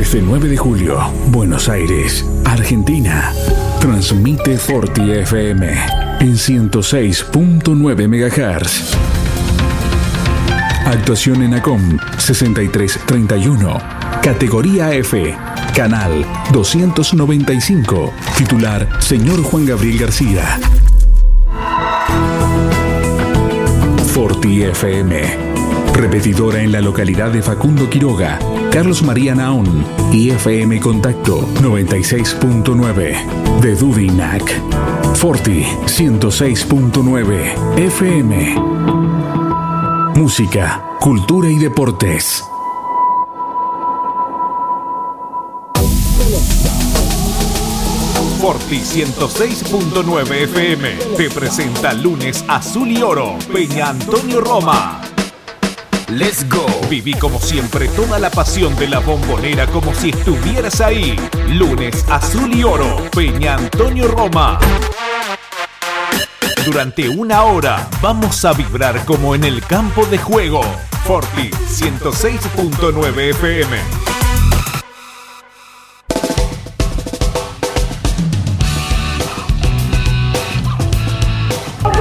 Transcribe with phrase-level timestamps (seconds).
[0.00, 3.34] Desde 9 de julio, Buenos Aires, Argentina.
[3.82, 5.68] Transmite Forti FM
[6.20, 8.94] en 106.9 MHz.
[10.86, 13.78] Actuación en ACOM 6331.
[14.22, 15.36] Categoría F.
[15.76, 18.10] Canal 295.
[18.38, 20.58] Titular Señor Juan Gabriel García.
[24.14, 25.50] Forti FM.
[25.92, 28.38] Repetidora en la localidad de Facundo Quiroga,
[28.70, 34.44] Carlos María Naón y FM Contacto 96.9 de Dudinac.
[35.16, 38.54] Forti 106.9 FM.
[40.14, 42.44] Música, cultura y deportes.
[48.40, 54.99] Forti 106.9 FM te presenta lunes Azul y Oro, Peña Antonio Roma.
[56.10, 56.66] Let's go.
[56.88, 61.16] Viví como siempre toda la pasión de la bombonera como si estuvieras ahí.
[61.48, 64.58] Lunes Azul y Oro, Peña Antonio Roma.
[66.66, 70.62] Durante una hora vamos a vibrar como en el campo de juego.
[71.04, 73.78] Forti 106.9 FM.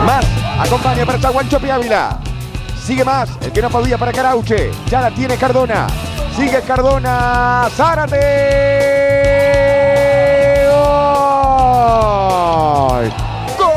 [0.04, 0.26] Más,
[0.60, 2.29] acompaña para Guancho Ávila.
[2.90, 4.72] Sigue más, el que no podía para Carauche.
[4.90, 5.86] Ya la tiene Cardona.
[6.36, 7.70] Sigue Cardona.
[7.76, 8.18] Zárate.
[10.72, 13.12] ¡Gol!
[13.60, 13.70] ¡Gol!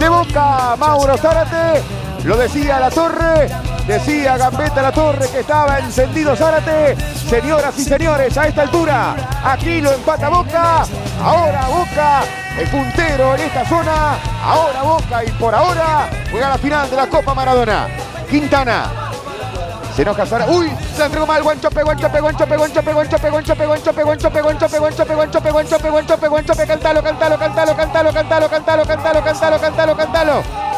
[0.00, 1.82] De Boca, Mauro Zárate.
[2.24, 3.50] Lo decía la torre.
[3.86, 6.96] Decía Gambetta La Torre que estaba encendido Zárate.
[7.28, 10.84] Señoras y señores, a esta altura, aquí lo empata Boca.
[11.20, 12.22] Ahora Boca,
[12.58, 14.18] el puntero en esta zona.
[14.44, 17.88] Ahora Boca y por ahora juega la final de la Copa Maradona.
[18.30, 18.90] Quintana.
[19.96, 20.52] Se enoja Zárate.
[20.52, 21.42] Uy, se entregó mal.
[21.42, 27.02] Guanchope, guanchope, guanchope, guanchope, guanchope, guanchope, guanchope, guanchope, guanchope, guanchope, guanchope, guanchope, guanchope, guanchope, cantalo,
[27.02, 30.42] cantalo, cantalo, cantalo, cantalo, cantalo, cantalo, cantalo, cantalo, cantalo.
[30.44, 30.71] ¡Gol!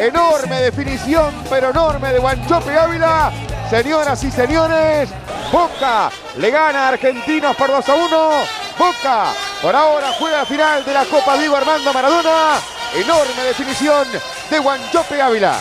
[0.00, 3.30] Enorme definición, pero enorme de Guanchope Ávila.
[3.68, 5.10] Señoras y señores,
[5.52, 8.30] Boca le gana a Argentinos por 2 a 1.
[8.78, 12.60] Boca por ahora juega la final de la Copa Diego Armando Maradona.
[12.94, 14.08] Enorme definición
[14.50, 15.60] de Guanchope Ávila.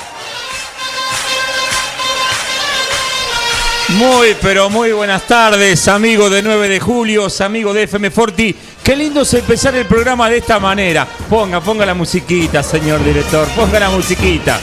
[3.89, 8.55] Muy, pero muy buenas tardes, amigos de 9 de julio, amigos de FM Forti.
[8.89, 11.05] Qué lindo es empezar el programa de esta manera.
[11.29, 14.59] Ponga, ponga la musiquita, señor director, ponga la musiquita.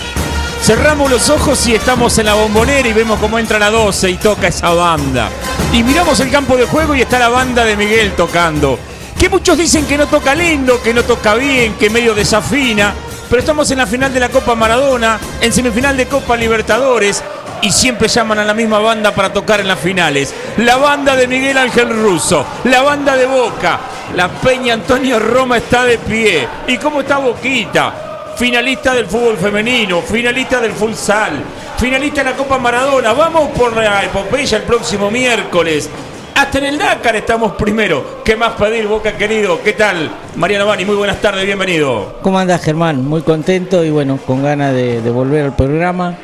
[0.61, 4.17] Cerramos los ojos y estamos en la bombonera y vemos cómo entra la 12 y
[4.17, 5.31] toca esa banda.
[5.73, 8.81] Y miramos el campo de juego y está la banda de Miguel tocando.
[9.17, 12.95] Que muchos dicen que no toca lindo, que no toca bien, que medio desafina.
[13.31, 17.23] Pero estamos en la final de la Copa Maradona, en semifinal de Copa Libertadores
[17.63, 20.35] y siempre llaman a la misma banda para tocar en las finales.
[20.59, 23.79] La banda de Miguel Ángel Russo, la banda de Boca,
[24.15, 26.47] la Peña Antonio Roma está de pie.
[26.69, 28.35] ¿Y cómo está Boquita?
[28.37, 31.43] Finalista del fútbol femenino, finalista del futsal,
[31.79, 33.13] finalista de la Copa Maradona.
[33.13, 35.89] Vamos por la epopeya el próximo miércoles.
[36.35, 38.21] Hasta en el Dakar estamos primero.
[38.23, 39.63] ¿Qué más pedir, Boca querido?
[39.63, 40.11] ¿Qué tal?
[40.37, 42.19] Mariano Bani, muy buenas tardes, bienvenido.
[42.21, 43.03] ¿Cómo andas, Germán?
[43.03, 46.15] Muy contento y bueno, con ganas de, volver al programa.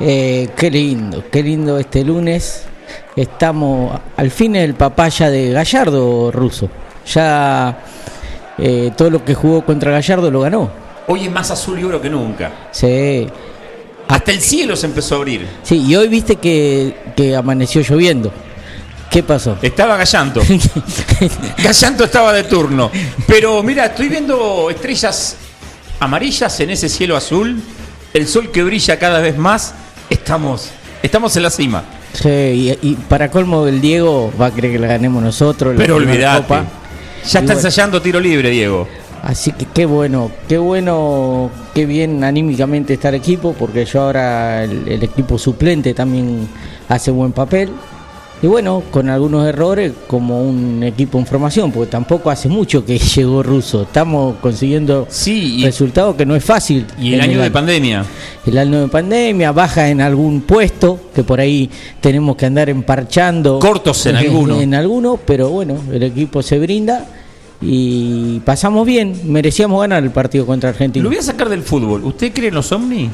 [0.00, 2.64] Eh, qué lindo, qué lindo este lunes.
[3.14, 6.68] Estamos al fin el papaya de Gallardo ruso.
[7.12, 7.78] Ya
[8.58, 10.70] eh, todo lo que jugó contra Gallardo lo ganó.
[11.06, 12.50] Hoy es más azul y oro que nunca.
[12.70, 13.26] Sí,
[14.08, 15.46] Hasta el cielo se empezó a abrir.
[15.62, 18.32] sí y hoy viste que, que amaneció lloviendo.
[19.10, 19.56] ¿Qué pasó?
[19.62, 20.40] Estaba Gallanto.
[21.62, 22.90] Gallanto estaba de turno.
[23.28, 25.36] Pero mira, estoy viendo estrellas
[26.00, 27.60] amarillas en ese cielo azul.
[28.12, 29.74] El sol que brilla cada vez más.
[30.10, 30.70] Estamos,
[31.02, 31.84] estamos en la cima.
[32.12, 35.74] Sí, y, y para colmo el Diego va a creer que la ganemos nosotros.
[35.76, 36.42] Pero olvídate.
[36.42, 36.64] copa.
[37.24, 37.54] Ya está bueno.
[37.54, 38.86] ensayando tiro libre, Diego.
[39.22, 44.64] Así que qué bueno, qué bueno, qué bien anímicamente está el equipo, porque yo ahora
[44.64, 46.46] el, el equipo suplente también
[46.88, 47.70] hace buen papel.
[48.44, 52.98] Y bueno, con algunos errores como un equipo en formación, porque tampoco hace mucho que
[53.16, 53.84] llegó Russo.
[53.84, 56.84] Estamos consiguiendo Sí, resultados que no es fácil.
[57.00, 58.04] y el en año de pandemia.
[58.44, 61.70] el año de pandemia, baja en algún puesto, que por ahí
[62.02, 63.58] tenemos que andar emparchando.
[63.60, 64.60] Cortos en alguno.
[64.60, 67.06] En alguno, pero bueno, el equipo se brinda
[67.62, 71.02] y pasamos bien, merecíamos ganar el partido contra Argentina.
[71.02, 72.04] Lo voy a sacar del fútbol.
[72.04, 73.08] ¿Usted cree en los ovnis?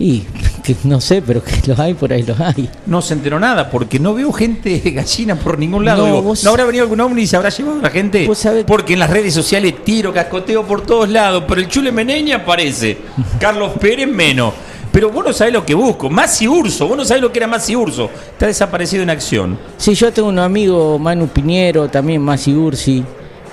[0.00, 0.24] Y
[0.64, 2.70] que no sé, pero que los hay, por ahí los hay.
[2.86, 5.98] No se enteró nada, porque no veo gente gallina por ningún lado.
[5.98, 8.26] No, Digo, vos- ¿No habrá venido algún ovni y se habrá llevado a la gente?
[8.30, 12.36] Sabés- Porque en las redes sociales tiro, cascoteo por todos lados, pero el Chule Meneña
[12.36, 12.96] aparece.
[13.38, 14.54] Carlos Pérez menos.
[14.90, 16.08] Pero vos no sabés lo que busco.
[16.10, 18.10] Masi Urso, vos no sabés lo que era Masi Urso.
[18.32, 19.58] Está desaparecido en acción.
[19.76, 23.04] Sí, yo tengo un amigo, Manu Piñero, también Masi Ursi,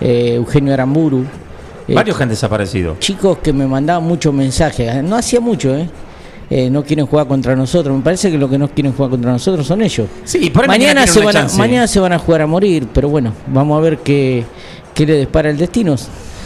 [0.02, 1.26] eh, Eugenio Aramburu.
[1.88, 2.96] eh, Varios que han desaparecido.
[3.00, 5.04] chicos que me mandaban muchos mensajes.
[5.04, 5.88] No hacía mucho, ¿eh?
[6.50, 7.96] Eh, no quieren jugar contra nosotros.
[7.98, 10.08] Me parece que los que no quieren jugar contra nosotros son ellos.
[10.24, 13.10] Sí, por ahí mañana, se van a, mañana se van a jugar a morir, pero
[13.10, 14.46] bueno, vamos a ver qué,
[14.94, 15.96] qué le despara el destino.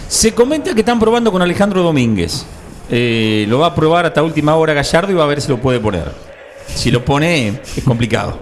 [0.07, 2.45] Se comenta que están probando con Alejandro Domínguez.
[2.89, 5.57] Eh, lo va a probar hasta última hora Gallardo y va a ver si lo
[5.62, 6.12] puede poner.
[6.68, 8.39] Si lo pone, es complicado.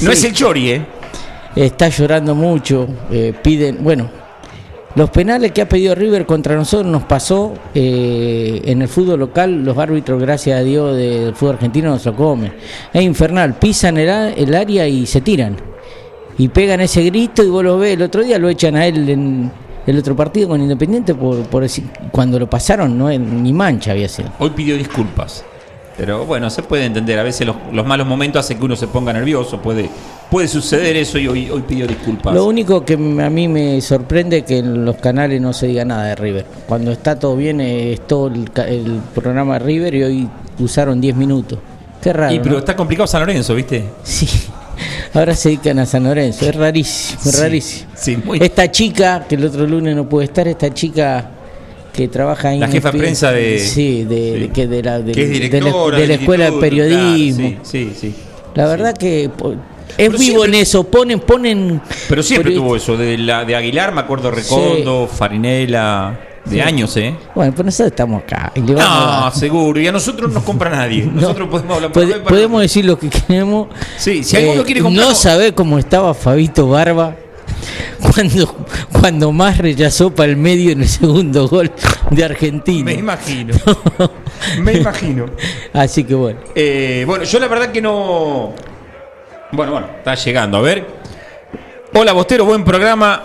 [0.00, 0.18] No Sí.
[0.18, 0.86] es el Chori, ¿eh?
[1.56, 4.08] Está llorando mucho, eh, piden, bueno,
[4.96, 9.64] los penales que ha pedido River contra nosotros nos pasó eh, en el fútbol local,
[9.64, 12.52] los árbitros, gracias a Dios, del fútbol argentino nos lo comen.
[12.92, 15.56] Es infernal, pisan el, el área y se tiran.
[16.38, 19.08] Y pegan ese grito y vos lo ves, el otro día lo echan a él
[19.08, 19.52] en
[19.86, 21.66] el otro partido con Independiente por, por
[22.10, 24.30] cuando lo pasaron, no ni mancha había sido.
[24.38, 25.44] Hoy pidió disculpas.
[26.00, 27.18] Pero bueno, se puede entender.
[27.18, 29.60] A veces los, los malos momentos hacen que uno se ponga nervioso.
[29.60, 29.90] Puede,
[30.30, 32.32] puede suceder eso y hoy, hoy pidió disculpas.
[32.34, 35.84] Lo único que a mí me sorprende es que en los canales no se diga
[35.84, 36.46] nada de River.
[36.66, 41.00] Cuando está todo bien es todo el, ca- el programa de River y hoy usaron
[41.02, 41.58] 10 minutos.
[42.00, 42.34] Qué raro.
[42.34, 42.58] y, pero ¿no?
[42.60, 43.84] está complicado San Lorenzo, ¿viste?
[44.02, 44.26] Sí.
[45.12, 46.46] Ahora se dedican a San Lorenzo.
[46.48, 47.90] Es rarísimo, es Sí, rarísimo.
[47.94, 51.30] sí, muy- Esta chica, que el otro lunes no puede estar, esta chica
[51.92, 54.40] que trabaja ahí La en jefa de ESPN, prensa de- Sí, de, sí.
[54.40, 57.48] de que de la, de, que es de la- de la escuela de periodismo.
[57.50, 58.14] claro, sí, sí.
[58.54, 59.30] La verdad que es
[59.96, 60.84] Pero vivo siempre- en eso.
[60.84, 61.80] Ponen, ponen.
[62.08, 62.96] Pero siempre tuvo eso.
[62.96, 66.18] De, la, de Aguilar, me acuerdo, Recondo, Farinela.
[66.44, 66.60] De Sí.
[66.62, 67.14] años, ¿eh?
[67.34, 68.50] Bueno, pues nosotros estamos acá.
[68.56, 69.78] y a- No, seguro.
[69.78, 71.04] Y a nosotros no nos compra nadie.
[71.12, 71.20] No.
[71.20, 73.68] Nosotros podemos hablar Pode- para- podemos decir lo que queremos.
[73.98, 77.14] Sí, si alguno quiere comprar- No sabe cómo estaba Fabito Barba
[78.12, 81.70] cuando, cuando más rechazó para el medio en el segundo gol
[82.10, 82.84] de Argentina.
[82.84, 83.54] Me imagino.
[84.60, 85.26] Me imagino.
[85.72, 86.40] Así que bueno.
[86.54, 88.54] Eh, bueno, yo la verdad que no.
[89.52, 90.58] Bueno, bueno, está llegando.
[90.58, 90.86] A ver.
[91.92, 93.22] Hola, Bostero, buen programa.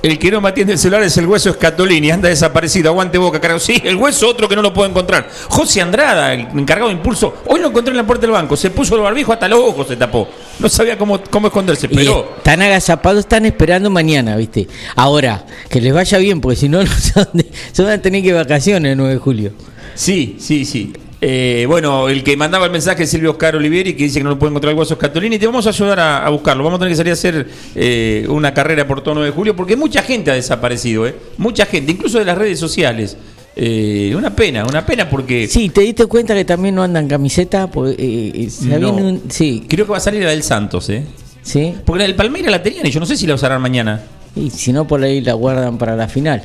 [0.00, 2.90] El que no me atiende el celular es el hueso Escatolini, anda desaparecido.
[2.90, 3.58] Aguante boca, carajo.
[3.58, 5.28] Sí, el hueso, otro que no lo puedo encontrar.
[5.48, 7.42] José Andrada, el encargado de impulso.
[7.46, 8.56] Hoy lo encontré en la puerta del banco.
[8.56, 10.28] Se puso el barbijo hasta los ojos, se tapó.
[10.60, 12.34] No sabía cómo, cómo esconderse, Y pero.
[12.38, 14.66] están agazapados, están esperando mañana, ¿viste?
[14.96, 18.22] Ahora, que les vaya bien, porque si no, no sé dónde- se van a tener
[18.22, 19.52] que ir vacaciones el 9 de julio.
[19.94, 20.92] Sí, sí, sí.
[21.20, 24.30] Eh, bueno, el que mandaba el mensaje es Silvio Oscar Olivieri, que dice que no
[24.30, 25.36] lo puede encontrar el hueso Scatolini.
[25.38, 26.62] Te vamos a ayudar a, a buscarlo.
[26.62, 29.56] Vamos a tener que salir a hacer eh, una carrera por todo 9 de julio,
[29.56, 31.16] porque mucha gente ha desaparecido, ¿eh?
[31.36, 33.16] Mucha gente, incluso de las redes sociales.
[33.60, 37.66] Eh, una pena, una pena porque Sí, ¿te diste cuenta que también no andan camiseta?
[37.66, 38.92] Porque, eh, eh, No.
[38.92, 41.04] un- sí, creo que va a salir la del Santos, ¿eh?
[41.42, 41.74] sí.
[41.84, 44.00] Porque la del Palmeiras la tenían y yo no sé si la usarán mañana.
[44.36, 46.44] Y si no, por ahí la guardan para la final.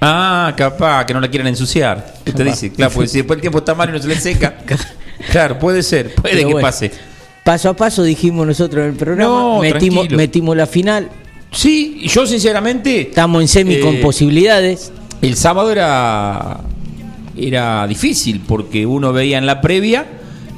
[0.00, 2.14] Ah, capaz, que no la quieran ensuciar.
[2.24, 2.72] ¿Qué te dice?
[2.72, 4.58] Claro, porque si después el tiempo está mal y no se le seca.
[5.30, 6.90] Claro, puede ser, puede Pero que bueno, pase.
[7.44, 10.16] Paso a paso dijimos nosotros en el programa, No, metimos, tranquilo.
[10.16, 11.10] metimos la final,
[11.52, 13.02] Sí, y yo sinceramente.
[13.02, 14.90] estamos en semi Eh, con posibilidades.
[15.22, 16.60] El sábado era,
[17.36, 20.06] era difícil porque uno veía en la previa.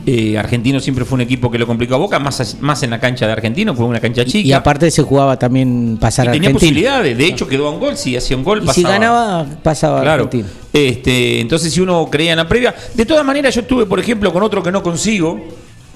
[0.06, 2.98] eh, Argentino siempre fue un equipo que lo complicó a Boca, más, más en la
[3.00, 4.48] cancha de Argentino, fue una cancha chica.
[4.48, 6.70] Y aparte se jugaba también pasar Y a tenía Argentina.
[6.72, 8.88] posibilidades, de hecho quedó a un gol, si hacía un gol Y si pasaba.
[8.94, 10.24] ganaba, pasaba a Claro.
[10.24, 10.48] Argentina.
[10.72, 12.74] Este, entonces, si uno creía en la previa.
[12.94, 15.40] De todas maneras, yo estuve, por ejemplo, con otro que no consigo.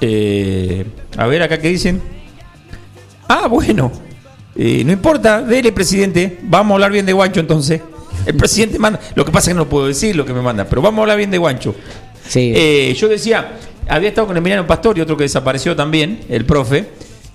[0.00, 0.84] Eh,
[1.16, 2.00] a ver acá qué dicen.
[3.28, 3.90] Ah, bueno.
[4.54, 6.38] Eh, no importa, dele, presidente.
[6.42, 7.80] Vamos a hablar bien de Guancho entonces.
[8.26, 9.00] El presidente manda.
[9.14, 11.02] Lo que pasa es que no puedo decir lo que me manda, pero vamos a
[11.02, 11.74] hablar bien de Guancho.
[12.28, 12.52] Sí.
[12.54, 13.52] Eh, yo decía,
[13.88, 16.90] había estado con Emiliano Pastor y otro que desapareció también, el profe,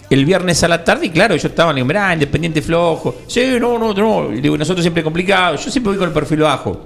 [0.10, 3.16] el viernes a la tarde, y claro, yo estaba, le digo, mirá, independiente flojo.
[3.28, 4.34] Sí, no, no, no.
[4.34, 5.56] Y digo, nosotros siempre complicado.
[5.56, 6.82] Yo siempre voy con el perfil bajo.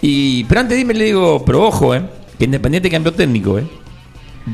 [0.00, 2.02] Y, pero antes dime, le digo, pero ojo, eh,
[2.38, 3.66] que Independiente cambió técnico, eh.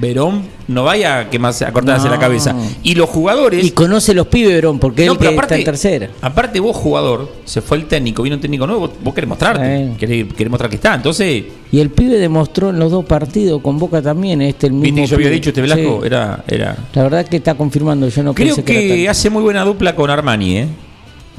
[0.00, 2.12] Verón no vaya a, que más, a cortarse No.
[2.14, 2.54] la cabeza.
[2.82, 3.64] Y los jugadores.
[3.64, 6.08] y conoce los pibes, Verón, porque No, él que aparte, está en tercera.
[6.22, 9.96] aparte vos jugador, se fue el técnico, vino un técnico nuevo, vos, querés mostrarte, Sí.
[9.98, 10.94] querés, querés mostrar que está.
[10.94, 14.96] Entonces, Y el pibe demostró en los dos partidos con Boca también, este el mismo.
[14.96, 16.06] viste yo había dicho este Velasco, Sí.
[16.06, 19.64] era, era, La verdad que está confirmando, yo no Creo que, que hace muy buena
[19.64, 20.68] dupla con Armani, ¿eh?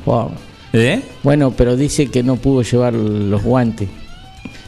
[0.05, 0.31] Wow.
[0.73, 1.01] ¿Eh?
[1.23, 3.87] Bueno, pero dice que no pudo llevar los guantes.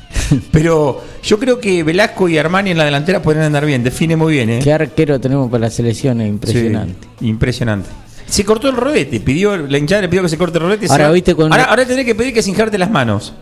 [0.52, 4.34] Pero yo creo que Velasco y Armani en la delantera podrían andar bien, define muy
[4.34, 4.60] bien, ¿eh?
[4.64, 7.08] Qué arquero tenemos para las selecciones, impresionante.
[7.20, 7.90] Sí, impresionante.
[8.26, 10.88] Se cortó el rodete, pidió, la hinchada le pidió que se corte el rodete.
[10.90, 13.34] Ahora, viste, con- ahora, ahora tenés que pedir que se injarte las manos.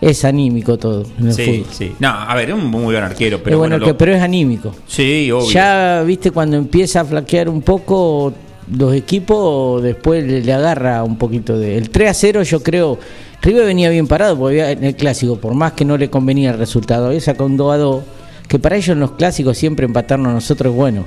[0.00, 1.66] Es anímico todo en el Sí, fútbol.
[1.72, 1.92] sí.
[1.98, 4.22] No, a ver, es un muy buen arquero, Es pero bueno, bueno, que, pero es
[4.22, 4.74] anímico.
[4.86, 5.50] Sí, obvio.
[5.50, 8.32] Ya, viste, cuando empieza a flaquear un poco
[8.76, 11.76] los equipos, después le, le agarra un poquito de...
[11.78, 12.98] El 3 a 0 yo creo...
[13.46, 16.58] River venía bien parado porque en el clásico, por más que no le convenía el
[16.58, 18.04] resultado, había sacado un 2 a 2,
[18.48, 21.04] que para ellos en los clásicos siempre empatarnos a nosotros es bueno.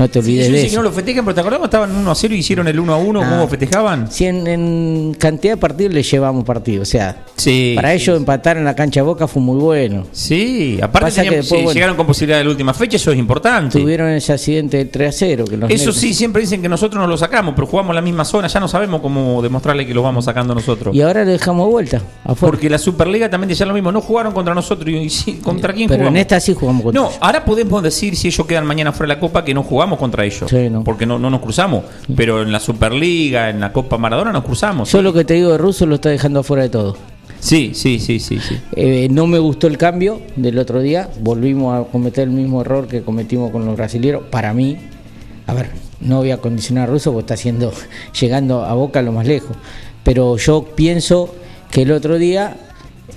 [0.00, 0.72] No te Sí, olvides yo de sé eso.
[0.72, 2.92] que no lo festejan, pero ¿te acordás estaban 1 a 0 y hicieron el 1
[2.92, 3.22] a 1?
[3.22, 3.28] Ah.
[3.30, 4.10] ¿Cómo festejaban?
[4.10, 7.72] Si en, en cantidad de partidos le llevamos partidos, o sea, Sí.
[7.76, 10.06] para sí, ellos empatar en la cancha de Boca fue muy bueno.
[10.12, 11.74] Sí, aparte que tenían- después, sí, bueno.
[11.74, 13.78] llegaron con posibilidad de la última fecha, eso es importante.
[13.78, 15.44] Tuvieron ese accidente del 3 a 0.
[15.48, 18.24] Que los Eso sí, siempre dicen que nosotros no lo sacamos, pero jugamos la misma
[18.24, 20.94] zona, ya no sabemos cómo demostrarle que lo vamos sacando nosotros.
[20.94, 22.50] Y ahora le dejamos de vuelta, afuera.
[22.52, 25.88] Porque la Superliga también decía lo mismo, no jugaron contra nosotros y, sí, contra quién
[25.88, 26.20] Pero en jugamos.
[26.20, 27.18] esta sí jugamos contra No, ellos.
[27.20, 30.24] ahora podemos decir si ellos quedan mañana fuera de la Copa que no jugamos contra
[30.24, 30.48] ellos.
[30.48, 30.84] Sí, no.
[30.84, 31.84] Porque no, no nos cruzamos.
[32.14, 34.90] Pero en la Superliga, en la Copa Maradona nos cruzamos.
[34.92, 36.96] Yo lo que te digo de Russo lo está dejando afuera de todo.
[37.40, 38.60] Sí, sí, sí, sí, sí.
[38.76, 41.08] Eh, no me gustó el cambio del otro día.
[41.20, 44.22] Volvimos a cometer el mismo error que cometimos con los brasileños.
[44.30, 44.76] Para mí,
[45.46, 45.70] a ver,
[46.00, 47.72] no voy a condicionar a Russo porque está haciendo,
[48.20, 49.56] llegando a Boca lo más lejos.
[50.04, 51.34] Pero yo pienso
[51.70, 52.56] que el otro día,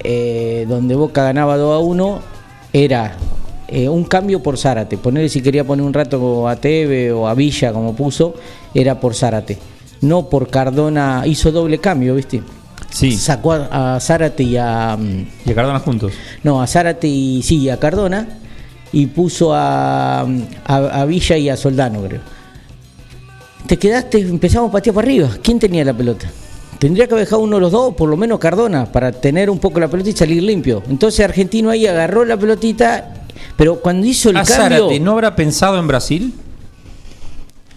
[0.04, 2.20] eh, donde Boca ganaba 2 a 1,
[2.72, 3.18] era
[3.68, 4.98] eh, un cambio por Zárate.
[4.98, 8.34] Ponerle si quería poner un rato a Teve o a Villa, como puso,
[8.74, 9.58] era por Zárate.
[10.02, 12.42] No por Cardona, hizo doble cambio, ¿viste?
[12.90, 13.14] Sí.
[13.18, 14.96] Sacó a, a Zárate y a.
[15.00, 16.14] mm, Y a Cardona juntos.
[16.44, 18.28] No, a Zárate y sí, a Cardona.
[18.92, 20.26] Y puso a, a,
[20.66, 22.22] a Villa y a Soldano, creo.
[23.66, 25.30] Te quedaste, empezamos a patear para arriba.
[25.42, 26.30] ¿Quién tenía la pelota?
[26.78, 29.58] Tendría que haber dejado uno de los dos, por lo menos Cardona, para tener un
[29.58, 30.84] poco la pelota y salir limpio.
[30.90, 33.23] Entonces Argentino ahí agarró la pelotita,
[33.58, 34.80] pero cuando hizo el ¿A cambio.
[34.88, 36.34] Zárate no habrá pensado en Brasil?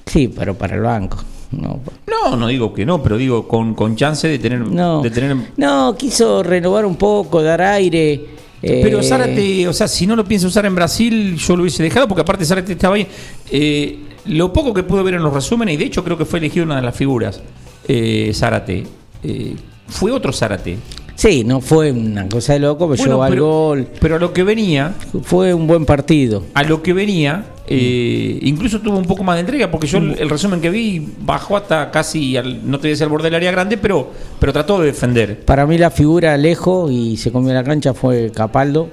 [0.07, 1.19] Sí, pero para el banco.
[1.53, 5.11] No, No, no digo que no, pero digo con, con chance de tener, no, de
[5.11, 8.21] tener no, quiso renovar un poco, dar aire.
[8.61, 11.83] Pero eh, Zárate, o sea, si no lo piensa usar en Brasil, yo lo hubiese
[11.83, 13.07] dejado, porque aparte Zárate estaba ahí.
[13.51, 16.39] Eh, lo poco que pude ver en los resúmenes, y de hecho creo que fue
[16.41, 17.41] elegido una de las figuras,
[17.87, 18.85] eh, Zárate,
[19.23, 19.55] eh,
[19.87, 20.79] fue otro Zárate.
[21.17, 23.89] Sí, no fue una cosa de loco, pero Bueno, llegó al gol.
[24.01, 24.93] pero a lo que venía,
[25.23, 26.43] Fue un buen partido.
[26.53, 30.15] a lo que venía, eh, incluso tuvo un poco más de entrega, porque yo el,
[30.19, 33.25] el resumen que vi bajó hasta casi, al- no te voy a decir al borde
[33.29, 35.41] del área grande, pero, pero trató de defender.
[35.47, 38.89] Para mí la figura lejos y se comió la cancha fue Capaldo.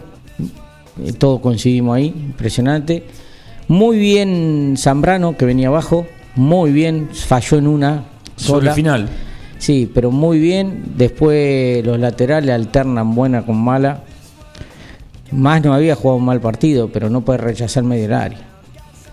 [1.06, 3.04] Eh, Todos coincidimos ahí, impresionante.
[3.68, 6.06] Muy bien Zambrano, que venía abajo.
[6.36, 8.04] Muy bien, falló en una
[8.38, 8.70] Sobre sola.
[8.72, 9.10] el final.
[9.64, 10.84] Sí, pero muy bien.
[10.98, 14.04] Después los laterales alternan buena con mala.
[15.32, 18.40] Más no había jugado un mal partido, pero no puede rechazar medio del área.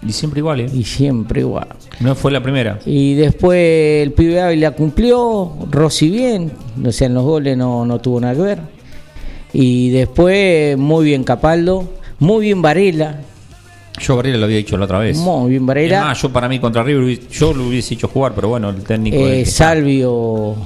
[0.04, 0.70] Y siempre igual, ¿eh?
[0.74, 1.68] Y siempre igual.
[2.00, 2.80] No fue la primera.
[2.84, 6.50] Y después el pibe Ávila cumplió, Rossi bien,
[6.84, 8.58] o sea, en los goles no, no tuvo nada que ver.
[9.52, 11.88] Y después muy bien Capaldo,
[12.18, 13.20] muy bien Varela,
[14.00, 15.16] Yo Varela lo había dicho la otra vez.
[15.18, 16.04] muy bien Es Varela.
[16.04, 19.16] más, yo para mí contra River yo lo hubiese hecho jugar, pero bueno, el técnico.
[19.18, 19.44] Eh.
[19.44, 20.56] Salvio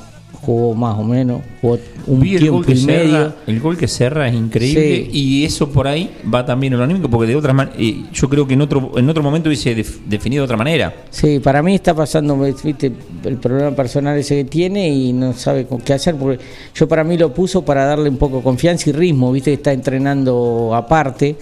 [0.40, 3.32] jugó más o menos, jugó un Vi el tiempo gol que y medio.
[3.46, 5.10] el gol que cerra es increíble Sí.
[5.10, 7.74] y eso por ahí va también en lo anímico porque de otra manera
[8.12, 10.92] yo creo que en otro en otro momento hubiese def- definido de otra manera.
[11.08, 12.92] Sí, para mí está pasando, viste,
[13.24, 17.04] el problema personal ese que tiene y no sabe con qué hacer, porque yo para
[17.04, 20.72] mí lo puso para darle un poco de confianza y ritmo, viste, que está entrenando
[20.74, 21.36] aparte,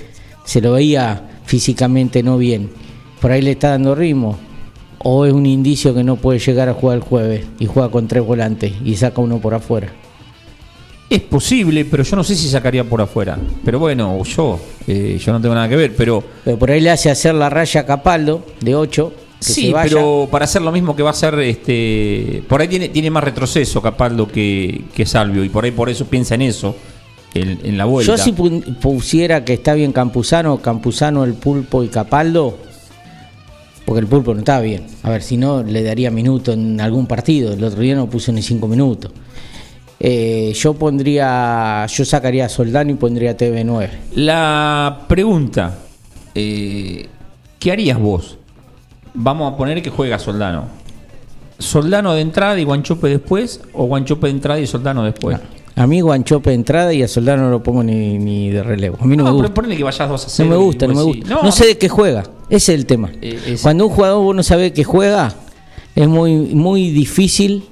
[0.45, 2.71] se lo veía físicamente no bien,
[3.21, 4.39] por ahí le está dando ritmo,
[4.99, 8.09] o es un indicio que no puede llegar a jugar el jueves y juega con
[8.09, 9.93] tres volantes y saca uno por afuera.
[11.11, 13.39] Es posible, pero yo no sé si sacaría por afuera.
[13.65, 16.91] Pero bueno, yo eh, yo no tengo nada que ver, pero Pero por ahí le
[16.91, 20.97] hace hacer la raya a Capaldo de 8, que sí, pero para hacer lo mismo
[20.97, 25.43] que va a hacer este por ahí tiene tiene más retroceso Capaldo que, que Salvio
[25.43, 26.77] y por ahí por eso piensa en eso
[27.35, 28.13] en, en la vuelta.
[28.15, 32.59] Yo si pu- pusiera que está bien Campuzano, Campuzano, el Pulpo y Capaldo,
[33.85, 34.87] porque el Pulpo no estaba bien.
[35.03, 37.53] A ver, si no, le daría minuto en algún partido.
[37.53, 39.11] El otro día no puso ni cinco minutos.
[40.05, 43.89] Eh, yo pondría, yo sacaría a Soldano y pondría TV9.
[44.17, 45.79] La pregunta,
[46.35, 47.09] eh,
[47.61, 48.37] ¿qué harías vos?
[49.15, 50.65] Vamos a poner que juega Soldano.
[51.59, 53.61] ¿Soldano de entrada y Guanchope después?
[53.75, 55.39] ¿O Guanchope de entrada y Soldano después?
[55.75, 58.99] A mí Guanchope de entrada y a Soldano no lo pongo ni, ni de relevo.
[59.01, 59.55] A mí no, No, me gusta.
[59.55, 60.49] ponele que vayas 2 a No 0.
[60.51, 61.29] me y gusta, no me gusta.
[61.43, 62.25] No, sé de qué juega.
[62.51, 63.11] Ese es el tema.
[63.23, 65.35] Eh, es- Cuando un jugador vos no sabe que juega,
[65.95, 67.65] es muy, muy difícil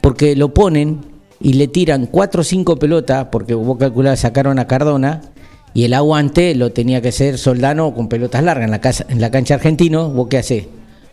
[0.00, 1.00] porque lo ponen
[1.40, 5.20] y le tiran cuatro o cinco pelotas, porque vos calculás, sacaron a Cardona
[5.74, 9.20] y el aguante lo tenía que hacer Soldano con pelotas largas en la, casa, en
[9.20, 10.08] la cancha argentino.
[10.10, 10.66] ¿Vos qué hacés?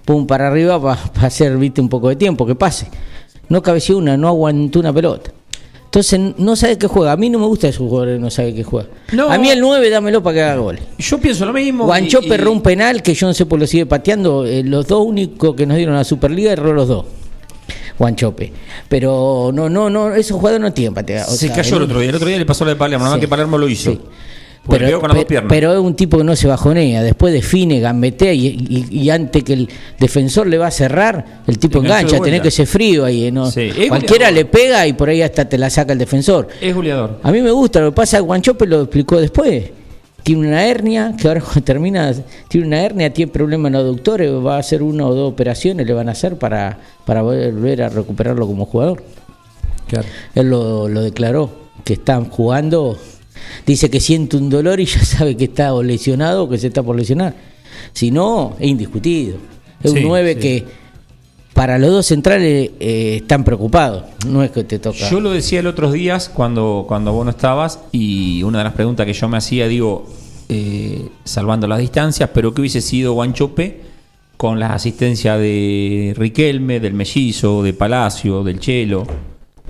[0.05, 2.87] pum para arriba para hacer viste un poco de tiempo, que pase.
[3.49, 5.31] No cabeció una, no aguantó una pelota.
[5.87, 7.13] Entonces no sabe qué juega.
[7.13, 8.89] A mí no me gusta ese jugador que no sabe qué juega.
[9.13, 9.31] No.
[9.31, 10.81] A mí el 9 dámelo para que haga goles.
[10.97, 11.85] Yo pienso lo mismo.
[11.85, 14.45] Guancho y- perró un penal que yo no sé por lo sigue pateando.
[14.45, 17.05] eh, los dos únicos que nos dieron a la Superliga erró los dos.
[17.97, 18.51] Guanchope.
[18.89, 21.25] Pero no, no, no, esos jugadores no tienen patear.
[21.27, 22.09] o Se sea, cayó el otro día.
[22.09, 23.03] El otro día le pasó lo de Palermo.
[23.05, 23.91] Nada más que Palermo lo hizo.
[23.91, 23.99] Sí.
[24.67, 25.49] Porque Pero, pegó con las dos pe- piernas.
[25.49, 29.43] pero es un tipo que no se bajonea, después define, gambetea y, y, y antes
[29.43, 29.69] que el
[29.99, 33.31] defensor le va a cerrar, el tipo engancha, tenés que ser frío ahí.
[33.31, 33.49] ¿no?
[33.49, 34.33] Sí, Cualquiera goleador.
[34.33, 36.49] le pega y por ahí hasta te la saca el defensor.
[36.61, 37.19] Es goleador.
[37.23, 39.71] A mí me gusta, lo que pasa Guanchope lo explicó después.
[40.23, 42.13] Tiene una hernia, que ahora cuando termina,
[42.49, 45.87] tiene una hernia, tiene problemas en los aductores, va a hacer una o dos operaciones,
[45.87, 49.01] le van a hacer para, para volver a recuperarlo como jugador.
[49.87, 50.05] Claro.
[50.35, 51.49] Él lo, lo declaró,
[51.85, 52.97] que están jugando,
[53.65, 56.67] dice que siente un dolor y ya sabe que está o lesionado o que se
[56.67, 57.33] está por lesionar.
[57.93, 59.37] Si no, es indiscutido.
[59.83, 60.39] Es Sí, un 9 sí.
[60.39, 60.65] que
[61.53, 65.09] para los dos centrales eh, están preocupados, no es que te toca.
[65.09, 68.73] Yo lo decía el otros días cuando, cuando vos no estabas y una de las
[68.73, 70.07] preguntas que yo me hacía, digo,
[70.49, 73.81] eh, salvando las distancias, pero ¿qué hubiese sido Guanchope
[74.37, 79.07] con las asistencias de Riquelme, del Mellizo, de Palacio, del Chelo?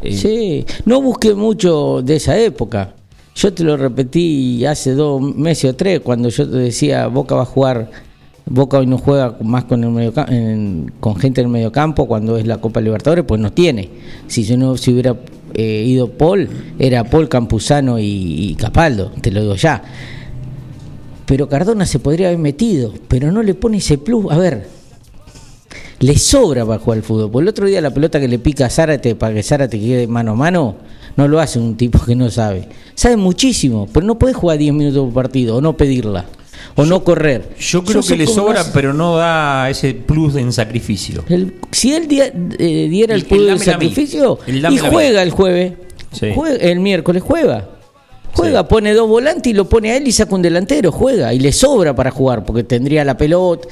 [0.02, 2.96] Eh, Sí, no busqué mucho de esa época.
[3.38, 7.44] Yo te lo repetí hace dos meses o tres, cuando yo te decía Boca va
[7.44, 7.92] a jugar,
[8.48, 10.12] Boca hoy no juega más con el medio,
[11.00, 13.90] con gente en el mediocampo cuando es la Copa Libertadores, pues no tiene.
[14.26, 15.16] Si yo no si hubiera
[15.54, 19.84] eh, ido Paul, era Paul Campuzano y, y Capaldo, te lo digo ya.
[21.28, 24.32] Pero Cardona se podría haber metido, pero no le pone ese plus.
[24.32, 24.68] A ver,
[26.00, 27.30] le sobra para jugar al fútbol.
[27.30, 30.08] Por el otro día la pelota que le pica a Zárate para que Zárate quede
[30.08, 30.76] mano a mano,
[31.18, 32.70] no lo hace un tipo que no sabe.
[32.96, 36.26] Sabe muchísimo, pero no puede jugar 10 minutos por partido o no pedirla
[36.76, 37.50] o no correr.
[37.60, 38.72] Yo creo que le sobra, hace.
[38.74, 41.24] pero no da ese plus en sacrificio.
[41.28, 43.60] El- si él dia- eh, diera el, plus mí.
[43.60, 44.78] sacrificio El y a mí.
[44.78, 45.74] juega el jueves,
[46.12, 46.28] Sí.
[46.34, 47.68] juega- el miércoles juega.
[48.34, 48.66] Juega, Sí.
[48.70, 51.52] pone dos volantes y lo pone a él y saca un delantero, juega y le
[51.52, 53.68] sobra para jugar porque tendría la pelota.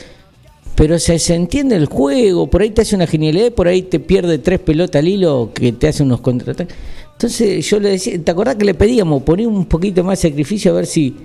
[0.76, 4.00] Pero se, se entiende el juego, por ahí te hace una genialidad, por ahí te
[4.00, 6.76] pierde tres pelotas al hilo que te hace unos contraataques.
[7.18, 10.72] Entonces yo le decía, ¿te acordás que le pedíamos poner un poquito más de sacrificio
[10.72, 11.16] a ver si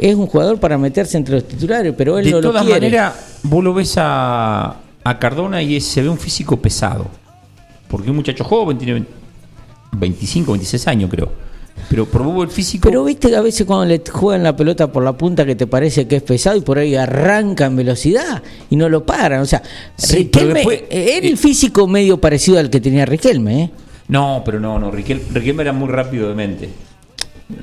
[0.00, 2.80] es un jugador para meterse entre los titulares, pero él De no lo todas quiere.
[2.80, 7.06] maneras, vos lo ves a, a Cardona y es- se ve un físico pesado.
[7.88, 9.04] Porque un muchacho joven, tiene
[9.92, 11.30] 25, 26 años creo.
[11.88, 12.88] Pero probó el físico.
[12.88, 15.68] Pero viste que a veces cuando le juegan la pelota por la punta que te
[15.68, 19.42] parece que es pesado y por ahí arranca en velocidad y no lo paran.
[19.42, 19.62] O sea,
[19.96, 23.70] Sí, Riquelme, después- eh, era el físico medio parecido al que tenía Riquelme, ¿eh?
[24.08, 24.90] No, pero no, no.
[24.92, 26.68] Riquel- Riquelme era muy rápido de mente.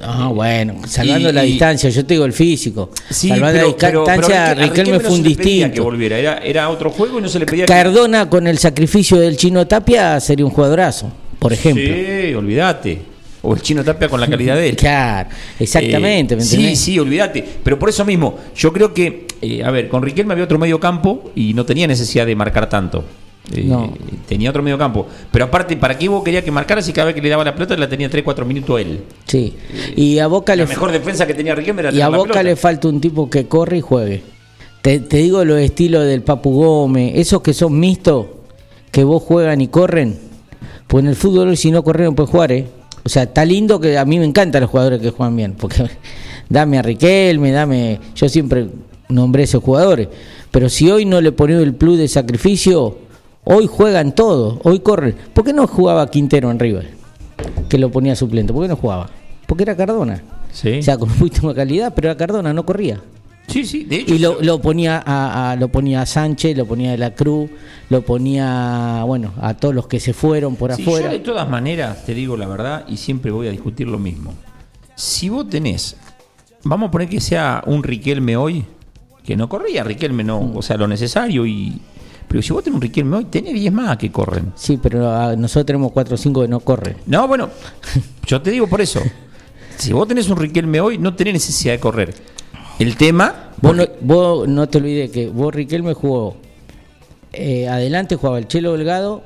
[0.01, 2.91] Ah, bueno, salvando y- la distancia, yo te digo el físico.
[3.09, 5.83] Sí, salvando pero, la pero- pero distancia, Riquelme, no fue un pedía que distinto.
[5.83, 6.17] volviera.
[6.19, 9.35] Era, era otro juego y no se le pedía que- Cardona con el sacrificio del
[9.35, 11.83] chino Tapia sería un jugadorazo, por ejemplo.
[11.83, 13.01] Sí, olvídate.
[13.41, 14.75] O el chino Tapia con la calidad de él.
[14.77, 15.29] Claro,
[15.59, 17.43] exactamente, Eh, ¿me sí, sí, olvídate.
[17.61, 20.79] Pero por eso mismo, yo creo que, eh, a ver, con Riquelme había otro medio
[20.79, 23.03] campo y no tenía necesidad de marcar tanto.
[23.51, 23.93] Eh, No.
[24.27, 25.05] Tenía otro medio campo.
[25.31, 27.53] Pero aparte, ¿para qué vos quería que marcara si cada vez que le daba la
[27.53, 29.01] pelota la tenía 3-4 minutos él?
[29.25, 29.53] Sí.
[29.95, 32.43] Y a Boca La le mejor defensa que tenía Riquelme era Y a Boca pelota.
[32.43, 34.23] le falta un tipo que corre y juegue.
[34.81, 38.27] Te, te digo los estilos del Papu Gómez, esos que son mixtos,
[38.91, 40.17] que vos juegan y corren.
[40.87, 42.65] Pues en el fútbol hoy si no corren no puedes jugar, ¿eh?
[43.05, 45.53] O sea, está lindo que a mí me encantan los jugadores que juegan bien.
[45.57, 45.83] Porque
[46.49, 47.99] dame a Riquelme, dame.
[48.15, 48.67] Yo siempre
[49.09, 50.07] nombré esos jugadores.
[50.51, 52.97] Pero si hoy no le ponés el plus de sacrificio,
[53.45, 55.15] hoy juegan todos, hoy corren.
[55.33, 56.89] ¿Por qué no jugaba Quintero en River?
[57.69, 58.53] Que lo ponía suplente.
[58.53, 59.09] ¿Por qué no jugaba?
[59.47, 60.21] Porque era Cardona.
[60.51, 60.79] Sí.
[60.79, 63.01] O sea, con más calidad, pero era Cardona, no corría.
[63.47, 64.13] sí, sí, de hecho.
[64.15, 67.49] Y lo, lo ponía a, a- lo ponía a Sánchez, lo ponía a la Cruz,
[67.89, 71.07] lo ponía, bueno, a todos los que se fueron por Sí, afuera.
[71.07, 74.33] yo de todas maneras te digo la verdad y siempre voy a discutir lo mismo.
[74.95, 75.97] Si vos tenés,
[76.63, 78.63] vamos a poner que sea un Riquelme hoy,
[79.23, 80.57] que no corría Riquelme, no, Mm.
[80.57, 81.81] o sea, lo necesario y...
[82.33, 84.53] Pero si vos tenés un Riquelme hoy, tenés 10 más que corren.
[84.55, 86.97] Sí, pero ah, nosotros tenemos 4 o 5 que no corren.
[87.05, 87.47] No, bueno,
[88.25, 88.99] yo te digo por eso.
[89.77, 92.15] Si vos tenés un Riquelme hoy, no tenés necesidad de correr.
[92.79, 93.51] El tema...
[93.61, 96.37] Vos no, vos no te olvides que vos Riquelme jugó
[97.33, 99.21] eh, adelante jugaba el Chelo Delgado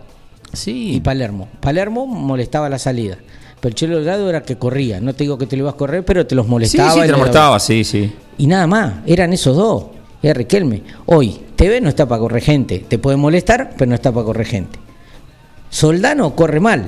[0.54, 1.48] Sí, y Palermo.
[1.62, 3.17] Palermo molestaba la salida.
[3.62, 5.00] Pero el Chelo Delgado era que corría.
[5.00, 6.91] No te digo que te lo ibas a correr, pero te los sí, molestaba.
[6.91, 8.12] sí, y te le lo daba- molestaba, sí, sí.
[8.38, 9.86] Y nada más, eran esos dos.
[10.22, 10.84] Era Riquelme.
[11.06, 12.80] Hoy, TV no está para correr gente.
[12.88, 14.80] Te puede molestar, pero no está para correr gente.
[15.70, 16.86] Soldano corre mal.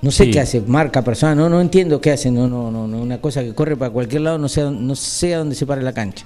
[0.00, 0.30] No sé Sí.
[0.30, 3.42] qué hace, marca persona, no, no entiendo qué hace, no, no, no, no, una cosa
[3.42, 6.24] que corre para cualquier lado, no sé, no sé a dónde se para la cancha.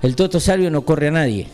[0.00, 1.46] El Toto Salvio no corre a nadie.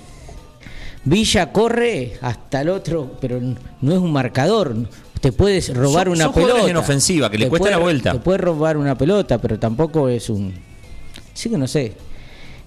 [1.05, 4.77] Villa corre hasta el otro, pero no es un marcador.
[5.21, 6.71] Te puedes robar Son- una son pelota.
[6.71, 8.13] en ofensiva, que le Te cuesta puede- la vuelta.
[8.13, 10.55] Te puede robar una pelota, pero tampoco es un.
[11.35, 11.95] Sí que no sé.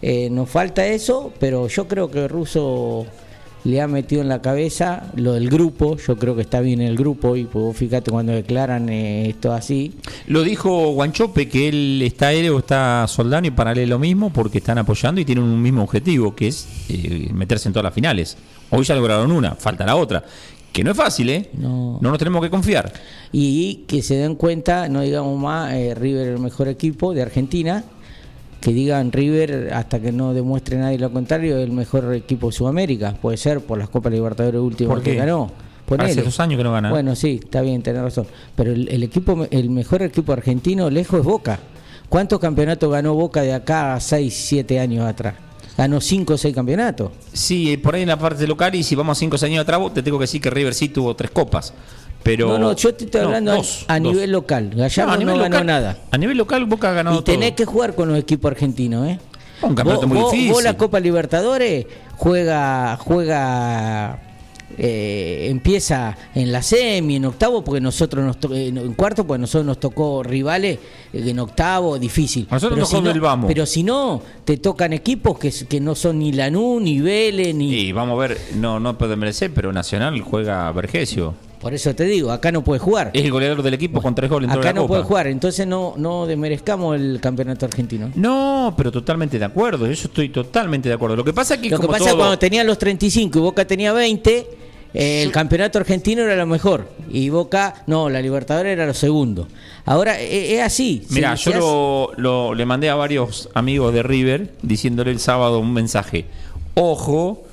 [0.01, 3.05] Eh, nos falta eso, pero yo creo que Russo
[3.67, 5.97] le ha metido en la cabeza lo del grupo.
[5.97, 9.51] Yo creo que está bien el grupo y pues, vos fíjate cuando declaran eh, esto
[9.51, 9.93] así.
[10.27, 13.99] Lo dijo Guanchope que él está él o está Soldano y para él es lo
[13.99, 17.83] mismo porque están apoyando y tienen un mismo objetivo que es eh, meterse en todas
[17.83, 18.37] las finales.
[18.69, 20.23] Hoy ya lograron una, falta la otra.
[20.71, 21.49] Que no es fácil, ¿eh?
[21.57, 21.97] No.
[22.01, 22.93] no nos tenemos que confiar.
[23.31, 27.83] y que se den cuenta, no digamos más, eh, River el mejor equipo de Argentina,
[28.61, 33.13] que digan River hasta que no demuestre nadie lo contrario, el mejor equipo de Sudamérica,
[33.21, 35.51] puede ser por las Copas Libertadores últimas ¿Por que ganó.
[35.85, 36.11] Ponele.
[36.11, 36.89] Hace dos años que no gana.
[36.89, 38.27] Bueno, sí, está bien, tenés razón.
[38.55, 41.59] Pero el, el equipo, el mejor equipo argentino lejos es Boca.
[42.09, 45.35] ¿Cuántos campeonatos ganó Boca de acá a 6, 7 años atrás?
[45.77, 47.11] Ganó 5 o 6 campeonatos.
[47.31, 50.01] Sí, por ahí en la parte local y si vamos a cinco años atrás, te
[50.01, 51.73] tengo que decir que River sí tuvo tres copas.
[52.27, 54.13] Pero, no, no, yo te estoy hablando a- dos, a, dos.
[54.13, 54.71] nivel local.
[54.75, 55.97] Gallardo no, nivel ganó local- nada.
[56.11, 57.55] A nivel local Boca ha ganado Y tenés todo.
[57.55, 59.19] que jugar con los equipos argentinos, ¿eh?
[59.61, 60.53] Un campeonato Vos- muy vos- difícil.
[60.53, 61.85] vos la Copa Libertadores
[62.15, 64.19] juega, juega,
[64.77, 69.39] eh, empieza en la semi, en octavo, porque nosotros nos to- eh, en cuarto, porque
[69.41, 70.77] nosotros nos tocó rivales
[71.13, 72.47] eh, en octavo, difícil.
[72.51, 73.47] Nosotros nos si no, del Vamos.
[73.47, 77.73] pero si no, te tocan equipos que, que no son ni Lanús, ni Vélez, ni...
[77.73, 81.33] Y vamos a ver, no, no puede merecer, pero Nacional juega Vergesio.
[81.59, 83.09] Por eso te digo, acá no puede jugar.
[83.13, 84.87] Es el goleador del equipo con tres goles Acá la no Copa.
[84.89, 88.11] puede jugar, entonces no, no desmerezcamos el campeonato argentino.
[88.15, 89.85] No, pero totalmente de acuerdo.
[89.87, 91.15] Yo estoy totalmente de acuerdo.
[91.15, 92.77] Lo que pasa es que, Lo que como pasa es que todo- cuando tenía los
[92.77, 94.47] 35 y Boca tenía 20,
[94.93, 96.89] eh, el campeonato argentino era lo mejor.
[97.09, 99.47] Y Boca, no, la Libertadores era lo segundo.
[99.85, 101.03] Ahora eh, es así.
[101.09, 106.25] Mira, yo lo- le mandé a varios amigos de River diciéndole el sábado un mensaje.
[106.75, 107.45] Ojo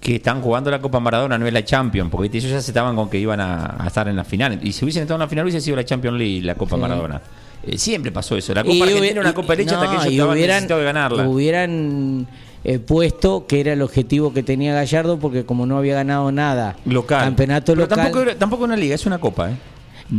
[0.00, 2.96] que están jugando la Copa Maradona, no es la Champions, porque ellos ya se estaban
[2.96, 4.58] con que iban a, a estar en la final.
[4.62, 6.80] Y si hubiesen estado en la final hubiese sido la Champions League, la Copa Sí.
[6.80, 7.20] Maradona.
[7.62, 8.54] Eh, siempre pasó eso.
[8.54, 10.82] La Copa Y Argentina era una Copa derecha hasta que no, ellos estaban hubieran, de
[10.84, 11.28] ganarla.
[11.28, 12.26] hubieran
[12.64, 16.76] eh, puesto que era el objetivo que tenía Gallardo, porque como no había ganado nada,
[16.86, 17.22] Local.
[17.24, 17.98] campeonato Pero local.
[17.98, 19.54] Tampoco, era- tampoco una liga, es una Copa, ¿eh?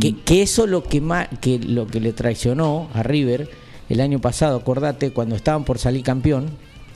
[0.00, 3.50] que, que eso lo que más que lo que le traicionó a River
[3.88, 6.46] el año pasado, acordate, cuando estaban por salir campeón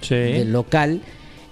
[0.01, 0.15] Sí.
[0.15, 1.01] del local,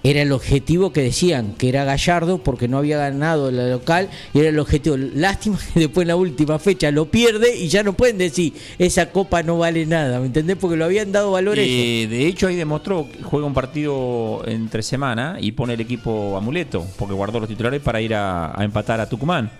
[0.05, 4.41] era el objetivo que decían, que era Gallardo porque no había ganado la local y
[4.41, 4.97] era el objetivo.
[4.99, 9.11] Lástima que después en la última fecha lo pierde y ya no pueden decir, esa
[9.11, 10.57] copa no vale nada, ¿me entendés?
[10.61, 11.75] Porque lo habían dado valor ellos.
[11.75, 16.37] Eh, de hecho, ahí demostró que juega un partido entre semana y pone el equipo
[16.37, 19.51] amuleto, porque guardó los titulares para ir a, a empatar a Tucumán.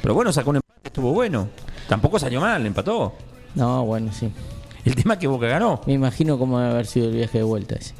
[0.00, 1.48] Pero bueno, sacó un empate, estuvo bueno.
[1.90, 3.14] Tampoco salió mal, empató.
[3.54, 4.30] No, bueno, sí.
[4.82, 5.82] El tema es que Boca ganó.
[5.86, 7.94] Me imagino cómo debe haber sido el viaje de vuelta ese.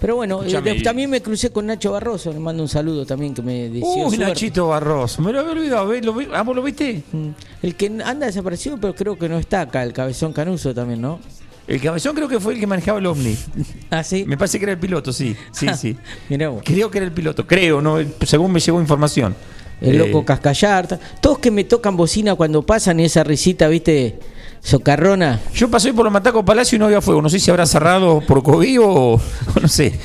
[0.00, 3.42] Pero bueno, eh, también me crucé con Nacho Barroso, le mando un saludo también que
[3.42, 4.16] me deseó Uy.
[4.16, 5.92] Nachito Barroso, me lo había olvidado.
[6.00, 7.02] ¿Lo ah, ¿Vos lo viste?
[7.12, 7.28] Mm.
[7.62, 11.20] El que anda desaparecido, pero creo que no está acá, el cabezón Canuso también, ¿no?
[11.68, 13.36] El cabezón creo que fue el que manejaba el Omni.
[13.90, 14.24] Ah, sí.
[14.26, 15.36] Me parece que era el piloto, sí.
[15.52, 15.96] Sí, sí.
[16.28, 16.62] Mirá vos.
[16.64, 19.34] Creo que era el piloto, creo, no, según me llegó información.
[19.80, 20.86] El Eh, loco Cascallar.
[20.88, 24.18] ta- Todos que me tocan bocina cuando pasan y esa risita, viste,
[24.62, 25.40] socarrona.
[25.54, 27.22] Yo pasé por los Matacos Palacio y no había fuego.
[27.22, 29.20] No sé si habrá cerrado por COVID o, o
[29.60, 29.98] no sé.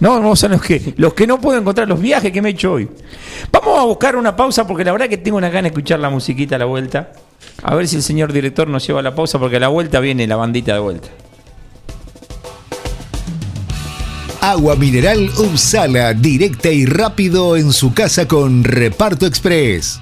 [0.00, 2.52] No, no son los que, los que no puedo encontrar los viajes que me he
[2.52, 2.88] hecho hoy.
[3.50, 6.10] Vamos a buscar una pausa porque la verdad que tengo una gana de escuchar la
[6.10, 7.12] musiquita a la vuelta.
[7.62, 10.00] A ver si el señor director nos lleva a la pausa porque a la vuelta
[10.00, 11.08] viene la bandita de vuelta.
[14.42, 20.00] Agua mineral Upsala, directa y rápido en su casa con Reparto Express.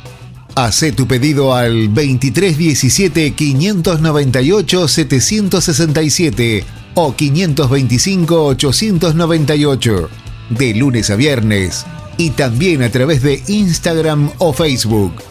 [0.57, 6.65] Hacé tu pedido al 2317 598 767
[6.95, 10.11] o 525 898
[10.51, 11.85] de lunes a viernes
[12.17, 15.23] y también a través de Instagram o Facebook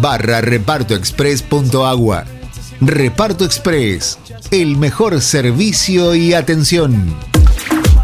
[0.00, 2.24] barra repartoexpress.agua.
[2.80, 4.18] Reparto Express,
[4.50, 7.31] el mejor servicio y atención.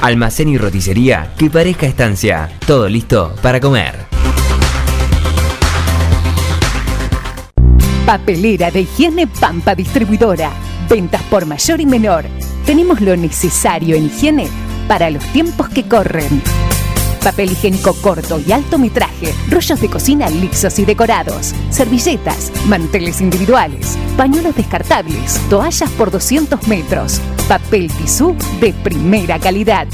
[0.00, 2.50] Almacén y roticería que parezca estancia.
[2.66, 4.06] Todo listo para comer.
[8.04, 10.52] Papelera de higiene Pampa Distribuidora.
[10.88, 12.24] Ventas por mayor y menor.
[12.64, 14.48] Tenemos lo necesario en higiene
[14.86, 16.42] para los tiempos que corren.
[17.26, 23.98] Papel higiénico corto y alto metraje, rollos de cocina lisos y decorados, servilletas, manteles individuales,
[24.16, 29.88] pañuelos descartables, toallas por 200 metros, papel tisú de primera calidad.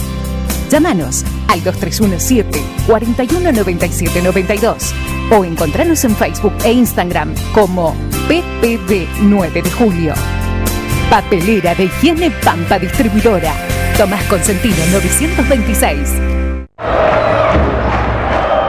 [0.71, 4.93] Llámanos al 2317 419792
[5.31, 7.95] o encontranos en Facebook e Instagram como
[8.29, 10.13] PPD 9 de Julio.
[11.09, 13.55] Papelera de higiene Pampa Distribuidora.
[13.97, 16.42] Tomás Consentino 926.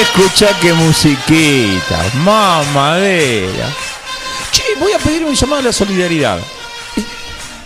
[0.00, 3.66] Escucha qué musiquita, mamadera.
[4.52, 6.38] Che, voy a pedir un llamado a la solidaridad.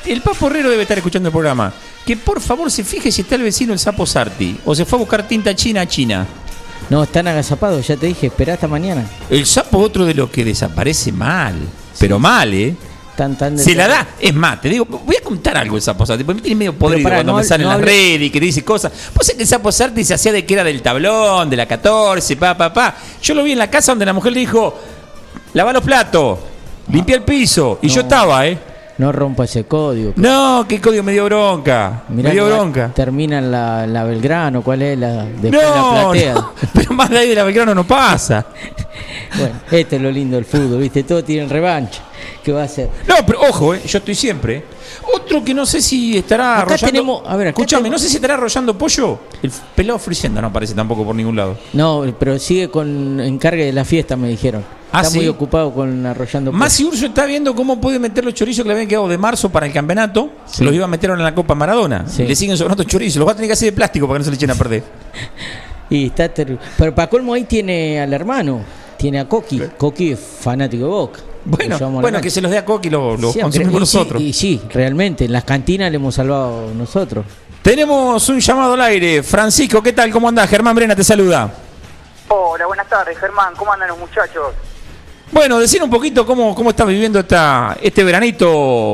[0.07, 1.73] El Papo Herrero debe estar escuchando el programa.
[2.07, 4.61] Que por favor se fije si está el vecino el sapo Sarti.
[4.65, 6.25] O se fue a buscar tinta china a China.
[6.89, 9.11] No, están agazapados, ya te dije, esperá hasta mañana.
[9.29, 11.57] El sapo otro de los que desaparece mal.
[11.99, 12.77] Pero mal, ¿eh?
[13.21, 14.07] Tan, tan Se la da.
[14.19, 16.73] Es más, te digo, voy a contar algo el Sapo Sarti, porque me tiene medio
[16.73, 18.91] podrido pará, cuando no me salen no las redes y que dice cosas.
[19.13, 21.67] Pues es que el Sapo Sarti se hacía de que era del tablón, de la
[21.67, 22.95] 14, pa, pa, pa.
[23.21, 24.75] Yo lo vi en la casa donde la mujer le dijo,
[25.53, 26.39] lava los platos,
[26.91, 27.79] limpia el piso.
[27.83, 28.57] Y yo estaba, ¿eh?
[28.97, 30.15] No rompa ese código.
[30.17, 32.05] No, qué código me dio bronca.
[32.09, 32.91] Mirá me dio bronca.
[32.95, 35.27] Termina en la, la Belgrano, ¿cuál es la?
[35.27, 36.35] Después No, la platea.
[36.35, 38.47] no, pero más de ahí de la Belgrano no pasa.
[39.37, 41.05] Bueno, este es lo lindo del fútbol, ¿viste?
[41.05, 42.03] Todos tienen revancha.
[42.45, 42.89] ¿Qué va a hacer?
[43.07, 44.65] No, pero ojo, eh, yo estoy siempre.
[45.15, 46.87] Otro que no sé si estará Acá arrollando.
[46.87, 49.19] tenemos- a ver, escúchame, tenemos- no sé si estará arrollando pollo.
[49.43, 51.57] El pelado Frisenda no aparece tampoco por ningún lado.
[51.75, 54.65] No, pero sigue con encargue de la fiesta, me dijeron.
[54.93, 55.19] Ah, Está ¿sí?
[55.19, 56.51] muy ocupado con arrollando.
[56.51, 59.49] Masi Urso está viendo cómo puede meter los chorizos que le habían quedado de marzo
[59.49, 60.31] para el campeonato.
[60.47, 62.09] Se los iba a meter en la Copa Maradona.
[62.09, 62.25] Sí.
[62.25, 63.19] Le siguen sobrando chorizos.
[63.19, 64.55] Los va a tener que hacer de plástico para que no se le echen a
[64.57, 64.83] perder.
[65.91, 68.61] Y está ter- Pero para colmo ahí tiene al hermano,
[68.97, 69.61] tiene a Coqui.
[69.77, 71.21] Coqui es fanático de Boca.
[71.45, 73.97] Bueno, Lo bueno que se los dé a Coqui y lo- Sí, consumimos y sí,
[73.99, 74.23] nosotros.
[74.23, 77.25] Y sí, realmente, en las cantinas le hemos salvado nosotros.
[77.63, 79.23] Tenemos un llamado al aire.
[79.23, 80.11] Francisco, ¿qué tal?
[80.11, 80.49] ¿Cómo andás?
[80.49, 81.53] Germán Brena te saluda.
[82.29, 83.55] Hola, buenas tardes, Germán.
[83.57, 84.53] ¿Cómo andan los muchachos?
[85.33, 88.49] Bueno, decir un poquito cómo, cómo estás viviendo esta, este veranito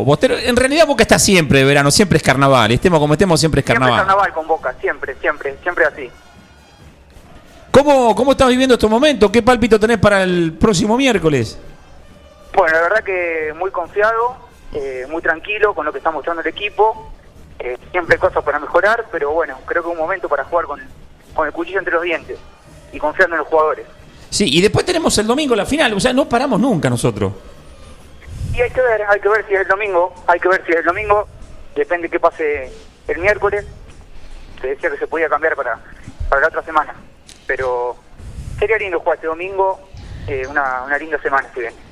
[0.04, 0.37] bostero.
[0.37, 2.70] En realidad Boca está siempre de verano, siempre es carnaval.
[2.72, 4.06] Estemos como estemos, siempre es Siempre carnaval.
[4.06, 6.11] carnaval con Boca, siempre, siempre, siempre así.
[7.70, 9.30] ¿Cómo, ¿Cómo estás viviendo estos momentos?
[9.30, 11.59] ¿Qué pálpito tenés para el próximo miércoles?
[12.57, 14.35] Bueno, la verdad que muy confiado,
[14.73, 17.12] eh, muy tranquilo con lo que está mostrando el equipo.
[17.59, 20.64] Eh, siempre hay cosas para mejorar, pero bueno, creo que es un momento para jugar
[20.64, 20.81] con,
[21.35, 22.38] con el cuchillo entre los dientes
[22.92, 23.87] y confiando en los jugadores.
[24.31, 25.92] Sí, y después tenemos el domingo la final.
[25.92, 27.35] O sea, no paramos nunca nosotros.
[28.55, 30.73] Y hay que ver, hay que ver si es el domingo, hay que ver si
[30.73, 31.29] es el domingo,
[31.75, 32.73] depende qué pase
[33.07, 33.66] el miércoles.
[34.62, 35.79] Se decía que se podía cambiar para,
[36.31, 36.95] para la otra semana.
[37.47, 37.97] Pero
[38.59, 39.79] sería lindo jugar este domingo,
[40.27, 41.86] eh, una, una linda semana si viene.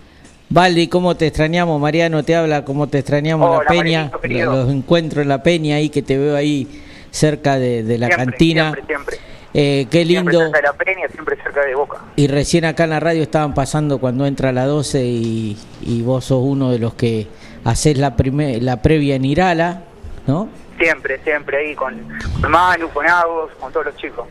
[0.54, 1.80] Valdi, ¿cómo te extrañamos?
[1.80, 4.10] Mariano te habla, ¿cómo te extrañamos Hola, la Peña?
[4.44, 8.24] Los encuentros en la Peña ahí que te veo ahí cerca de, de la Siempre,
[8.26, 8.62] cantina.
[8.72, 9.16] Siempre, siempre.
[9.52, 10.44] Eh, qué Siempre lindo.
[10.44, 11.98] cerca de la Peña, siempre cerca de Boca.
[12.14, 16.02] Y recién acá en la radio estaban pasando cuando entra a la 12 y, y
[16.02, 17.26] vos sos uno de los que
[17.64, 19.82] haces la, prime- la previa en Irala,
[20.28, 20.48] ¿no?
[20.78, 22.00] Siempre, siempre ahí con,
[22.40, 24.24] con Manu, con Agos, con todos los chicos.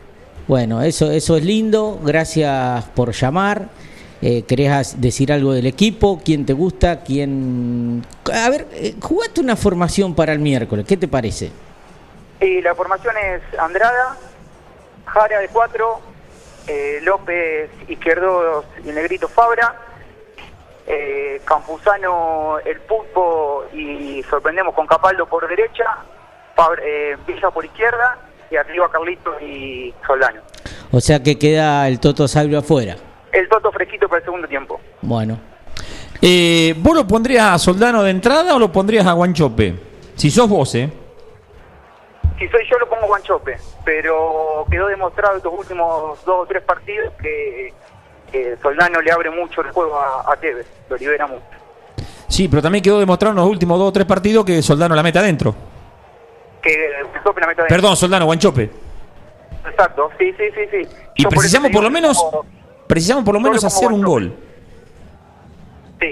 [0.48, 2.00] Bueno, eso, eso es lindo.
[2.02, 3.68] Gracias por llamar.
[4.26, 6.18] Eh, ¿Querés decir algo del equipo?
[6.24, 7.02] ¿Quién te gusta?
[7.04, 8.02] ¿Quién...?
[8.32, 10.86] A ver, eh, jugaste una formación para el miércoles.
[10.88, 11.52] ¿Qué te parece?
[12.40, 14.16] Y la formación es Andrada,
[15.04, 16.00] Jara de 4,
[17.02, 19.74] López Izquierdo y Negrito Fabra,
[20.86, 25.84] eh, Campuzano el Pulpo y sorprendemos con Capaldo por derecha,
[26.56, 28.18] Fabra- eh, Villa por izquierda
[28.50, 30.40] y arriba Carlitos y Soldano.
[30.92, 32.96] O sea que queda el Toto Salvio afuera.
[33.34, 34.80] El Toto fresquito para el segundo tiempo.
[35.02, 35.38] Bueno,
[36.22, 39.74] Eh, ¿Vos lo pondrías a Soldano de entrada o lo pondrías a Guanchope?
[40.14, 40.90] Si sos vos, ¿eh?
[42.38, 47.12] Si soy yo lo pongo Guanchope, pero quedó demostrado estos últimos dos o tres partidos
[47.20, 47.72] que,
[48.32, 51.42] que Soldano le abre mucho el juego a, a Tevez, lo libera mucho.
[52.28, 55.02] Sí, pero también quedó demostrado en los últimos dos o tres partidos que Soldano la
[55.02, 55.54] mete adentro.
[56.62, 57.76] Que Guanchope la meta adentro.
[57.76, 58.70] Perdón, Soldano, Guanchope.
[59.68, 60.88] Exacto, sí, sí, sí, sí.
[61.16, 62.44] Y Yo precisamos por lo menos como-
[62.86, 64.34] precisamos por lo menos hacer un gol.
[66.00, 66.06] Sí.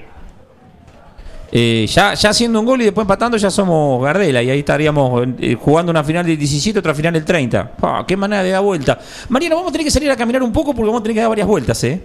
[1.55, 5.27] Eh, ya, ya haciendo un gol y después empatando ya somos Gardela y ahí estaríamos
[5.39, 7.73] eh, jugando una final del 17, otra final del 30.
[7.83, 8.99] Ah, qué manera de dar vuelta.
[9.29, 11.21] Mariano, vamos a tener que salir a caminar un poco porque vamos a tener que
[11.21, 12.01] dar varias vueltas, ¿eh?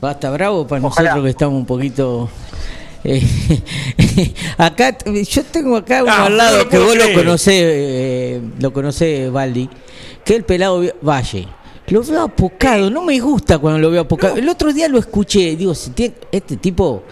[0.00, 1.10] basta bravo para Ojalá.
[1.10, 2.30] nosotros que estamos un poquito...
[3.04, 3.22] eh,
[4.56, 8.40] acá, yo tengo acá uno Ah, al no lado lo que vos lo conocés, eh,
[8.60, 9.68] lo conocés, Baldi,
[10.24, 11.48] que es el pelado Valle.
[11.90, 14.36] Lo veo apocado, no me gusta cuando lo veo apocado.
[14.36, 17.02] El otro día lo escuché, digo, si tiene- este tipo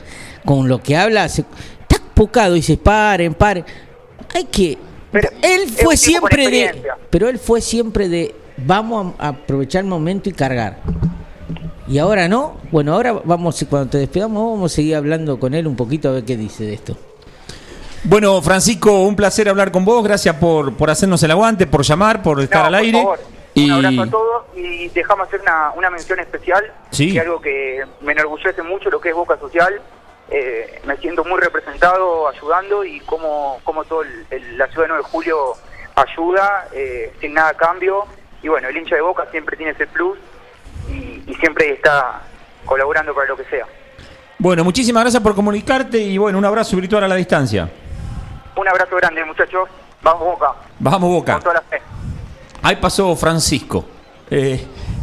[0.45, 1.45] con lo que habla, se-
[1.83, 3.65] está apocado, dice, paren, paren.
[4.35, 4.79] Hay que...
[5.11, 6.83] Pero él fue siempre de...
[7.11, 10.79] Pero él fue siempre de, vamos a aprovechar el momento y cargar.
[11.89, 12.59] Y ahora no.
[12.71, 16.13] Bueno, ahora vamos, cuando te despedamos, vamos a seguir hablando con él un poquito a
[16.13, 16.97] ver qué dice de esto.
[18.05, 20.05] Bueno, Francisco, un placer hablar con vos.
[20.05, 22.99] Gracias por, por hacernos el aguante, por llamar, por estar No, al por aire.
[22.99, 23.19] favor,
[23.59, 27.13] Y Un abrazo a todos y dejamos hacer una, una mención especial, Sí.
[27.13, 29.81] que algo que me enorgullece mucho, lo que es Boca Social.
[30.31, 34.89] Eh, me siento muy representado ayudando y como, como todo el- el- la ciudad de
[34.89, 35.55] 9 de julio
[35.97, 38.05] ayuda eh, sin nada a cambio.
[38.43, 40.19] Y bueno, el hincha de Boca siempre tiene ese plus
[40.89, 42.21] y, y siempre está
[42.65, 43.67] colaborando para lo que sea.
[44.39, 47.69] bueno, muchísimas gracias por comunicarte y bueno, un abrazo virtual a la distancia.
[48.55, 49.69] Un abrazo grande, muchachos.
[50.03, 50.53] Vamos Boca.
[50.79, 51.33] Bajamos boca.
[51.35, 51.83] Con toda la fe.
[52.63, 53.85] Ahí pasó Francisco.
[54.31, 54.61] Eh,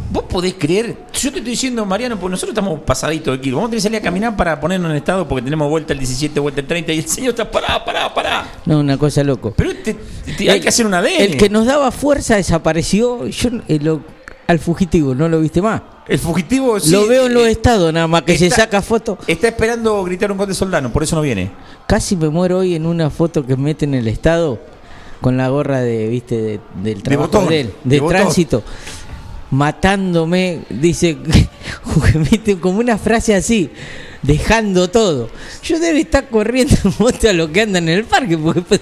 [0.08, 0.96] ¿Vos podés creer?
[1.12, 3.56] Yo te estoy diciendo, Mariano, pues nosotros estamos pasaditos de kilo.
[3.56, 5.98] Vamos a tener que salir a caminar para ponernos en estado porque tenemos vuelta el
[5.98, 8.46] 17, vuelta el 30 y el señor está pará, pará, pará.
[8.66, 9.52] No, una cosa loco.
[9.56, 9.94] Pero te-
[10.36, 11.08] te- hay que hacer un ADN.
[11.22, 13.26] El que nos daba fuerza desapareció.
[13.26, 14.00] Yo eh, lo-
[14.46, 15.82] al fugitivo, ¿no lo viste más?
[16.06, 19.18] El fugitivo sí, lo veo en los eh, estados, nada más que se saca foto.
[19.26, 21.50] Está esperando gritar un gol de soldano, por eso no viene.
[21.88, 24.60] Casi me muero hoy en una foto que mete en el estado
[25.20, 28.16] con la gorra de, viste, de- del trabajo botón, de él, de de, botón.
[28.16, 28.62] tránsito.
[29.50, 31.16] Matándome, dice,
[32.60, 33.70] como una frase así,
[34.22, 35.30] dejando todo.
[35.62, 38.80] Yo debe estar corriendo en moto a lo que andan en el parque, porque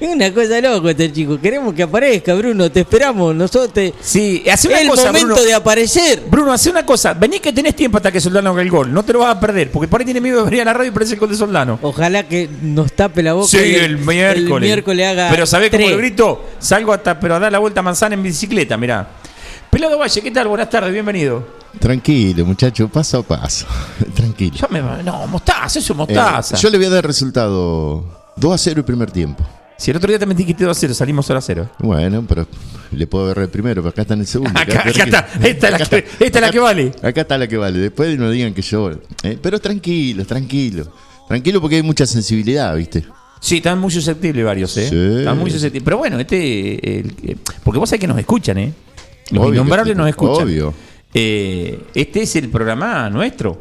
[0.00, 1.38] es una cosa loca este chico.
[1.40, 3.92] Queremos que aparezca, Bruno, te esperamos, nosotros te...
[4.00, 5.42] Sí, hace una Es el cosa, momento Bruno.
[5.42, 6.22] de aparecer.
[6.30, 7.14] Bruno, hace una cosa.
[7.14, 8.92] Vení que tenés tiempo hasta que Soldano haga el gol.
[8.92, 10.72] No te lo vas a perder, porque por ahí tiene miedo de venir a la
[10.72, 11.78] radio y parece el gol de Soldano.
[11.82, 14.50] Ojalá que nos tape la boca Sí, y el, miércoles.
[14.50, 16.44] el miércoles haga Pero ¿sabés cómo lo grito?
[16.58, 19.08] Salgo hasta, pero a dar la vuelta a manzana en bicicleta, mirá.
[19.70, 20.46] Pelado Valle, ¿qué tal?
[20.46, 21.44] Buenas tardes, bienvenido.
[21.80, 23.66] Tranquilo, muchacho, paso a paso.
[24.14, 24.54] Tranquilo.
[24.56, 26.54] Yo me, no, mostaza, eso es mostaza.
[26.54, 28.04] Eh, yo le voy a dar resultado
[28.36, 29.44] 2 a 0 el primer tiempo.
[29.76, 31.70] Si el otro día también dijiste 2 a 0, salimos 0 a 0.
[31.80, 32.46] Bueno, pero
[32.92, 34.52] le puedo ver el primero, pero acá está en el segundo.
[34.58, 35.28] Acá- está.
[35.42, 36.24] Esta es la que- está.
[36.24, 36.92] esta es la que vale.
[37.02, 37.78] Acá está la que vale.
[37.78, 38.90] Después no digan que yo.
[39.22, 40.86] eh, Pero tranquilo, tranquilo.
[41.28, 43.04] Tranquilo porque hay mucha sensibilidad, ¿viste?
[43.40, 44.88] Sí, están muy susceptibles varios, ¿eh?
[44.88, 45.18] Sí.
[45.18, 45.84] Están muy susceptibles.
[45.84, 46.98] Pero bueno, este.
[47.00, 48.72] el- porque vos sabés que nos escuchan, ¿eh?
[49.30, 50.46] Los Obvio que innombrables nos escuchan.
[50.46, 50.74] obvio.
[51.12, 53.60] Eh, este es el programa nuestro.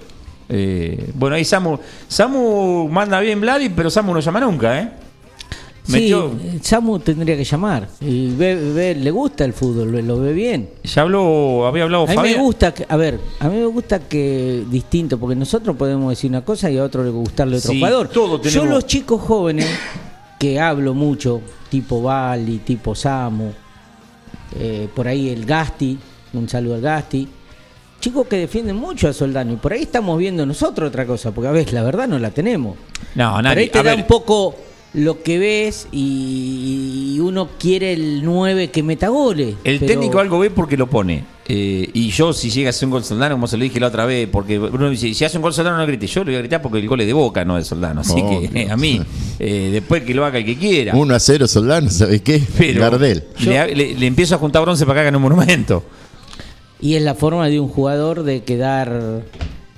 [0.50, 1.78] Eh, bueno, ahí Samu.
[2.08, 4.90] Samu manda bien Vladi, pero Samu no llama nunca, ¿eh?
[5.86, 7.90] Sí, Metió- eh, Samu tendría que llamar.
[8.00, 10.70] Y ve, ve- le gusta el fútbol, lo, ve bien.
[10.84, 12.38] Ya habló, había hablado A mí Fabián.
[12.38, 16.30] me gusta, que- a ver, a mí me gusta que distinto, porque nosotros podemos decir
[16.30, 18.08] una cosa y a otro le gustarle otro Sí, jugador.
[18.08, 19.68] todo Yo tenemos- los chicos jóvenes,
[20.40, 23.52] que hablo mucho, tipo Bali, tipo Samu,
[24.58, 25.98] eh, por ahí el Gasti,
[26.34, 27.28] un saludo al Gasti.
[28.00, 31.48] Chicos que defienden mucho a Soldano y por ahí estamos viendo nosotros otra cosa, porque
[31.48, 32.78] a veces la verdad no la tenemos.
[33.16, 33.64] No, Por nadie.
[33.64, 34.56] ahí te a da ver, un poco
[34.94, 39.56] lo que ves y, y uno quiere el 9 que meta goles.
[39.64, 41.26] El pero- técnico algo ve porque lo pone.
[41.46, 43.88] Eh, y yo, si llega a hacer un gol Soldano, como se lo dije la
[43.88, 46.08] otra vez, porque Bruno dice: si hace un gol Soldano, no grite.
[46.08, 48.00] Yo lo voy a gritar porque el gol es de boca, no de Soldano.
[48.02, 48.16] Así
[48.52, 49.02] que a mí,
[49.40, 50.96] eh, después que lo haga el que quiera.
[50.96, 52.42] 1 a 0 Soldano, ¿sabes qué?
[52.58, 53.26] Pero Gardel.
[53.42, 55.84] Le, le- le empiezo a juntar bronce para que hagan un monumento.
[56.80, 59.24] Y es la forma de un jugador de quedar,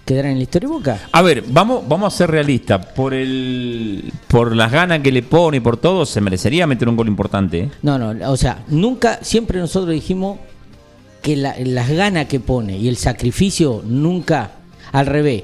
[0.06, 1.00] quedar en la historia de Boca.
[1.12, 2.86] A ver, vamos, vamos a ser realistas.
[2.88, 6.96] Por el, por las ganas que le pone y por todo, se merecería meter un
[6.96, 7.60] gol importante.
[7.60, 7.72] ¿eh?
[7.82, 10.38] No, no, o sea, nunca, siempre nosotros dijimos
[11.22, 14.52] que la- las ganas que pone y el sacrificio nunca
[14.92, 15.44] al revés.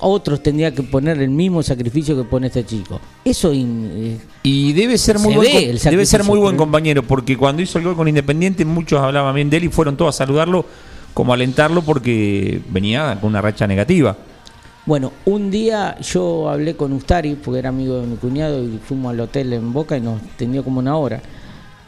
[0.00, 3.00] Otros tendrían que poner el mismo sacrificio que pone este chico.
[3.24, 7.36] Eso in- eh, Y debe ser muy Se buen, debe ser muy buen compañero, porque
[7.36, 10.18] cuando hizo el gol con Independiente, muchos hablaban bien de él y fueron todos a
[10.18, 10.66] saludarlo,
[11.16, 14.14] como alentarlo, porque venía con una racha negativa.
[14.84, 19.14] Bueno, un día yo hablé con Ustari, porque era amigo de mi cuñado, y fuimos
[19.14, 21.22] al hotel en Boca y nos tendió como una hora.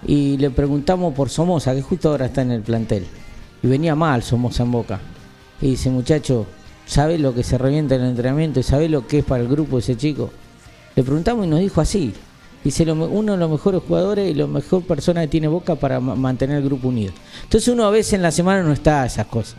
[0.06, 3.06] Y le preguntamos por Somoza, que justo ahora está en el plantel.
[3.62, 4.98] Y venía mal Somoza en Boca.
[5.60, 6.46] Y dice, muchacho,
[6.86, 8.60] ¿sabe lo que se revienta en el entrenamiento?
[8.60, 10.30] ¿Y sabe lo que es para el grupo ese chico?
[10.96, 12.14] Le preguntamos y nos dijo así.
[12.64, 16.14] Dice, uno de los mejores jugadores y la mejor persona que tiene Boca para ma-
[16.16, 17.12] mantener el grupo unido.
[17.44, 19.56] Entonces uno a veces en la semana no está a esas cosas.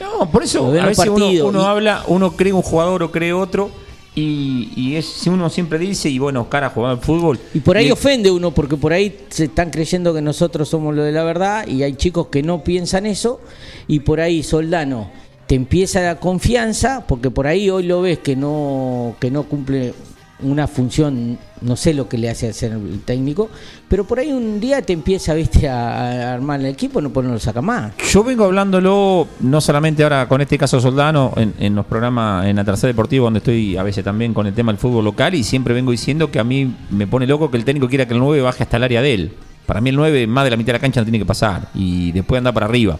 [0.00, 3.32] No, por eso a veces uno, uno y- habla, uno cree un jugador o cree
[3.32, 3.70] otro,
[4.14, 7.38] y, y es si uno siempre dice, y bueno, cara, jugar al fútbol.
[7.54, 10.94] Y por ahí Y- ofende uno, porque por ahí se están creyendo que nosotros somos
[10.94, 13.40] lo de la verdad y hay chicos que no piensan eso
[13.88, 15.10] y por ahí Soldano
[15.46, 19.94] te empieza la confianza, porque por ahí hoy lo ves que no, que no cumple
[20.42, 23.50] una función, no sé lo que le hace hacer el técnico,
[23.88, 27.32] pero por ahí un día te empieza viste a, armar el equipo, no, pues no
[27.32, 27.92] lo saca más.
[28.10, 32.56] Yo vengo hablándolo, no solamente ahora con este caso Soldano, en, en los programas en
[32.56, 35.44] la tercera deportiva, donde estoy a veces también con el tema del fútbol local, y
[35.44, 38.20] siempre vengo diciendo que a mí me pone loco que el técnico quiera que el
[38.20, 39.32] 9 baje hasta el área de él.
[39.66, 41.68] Para mí el 9 más de la mitad de la cancha no tiene que pasar,
[41.74, 42.98] y después anda para arriba.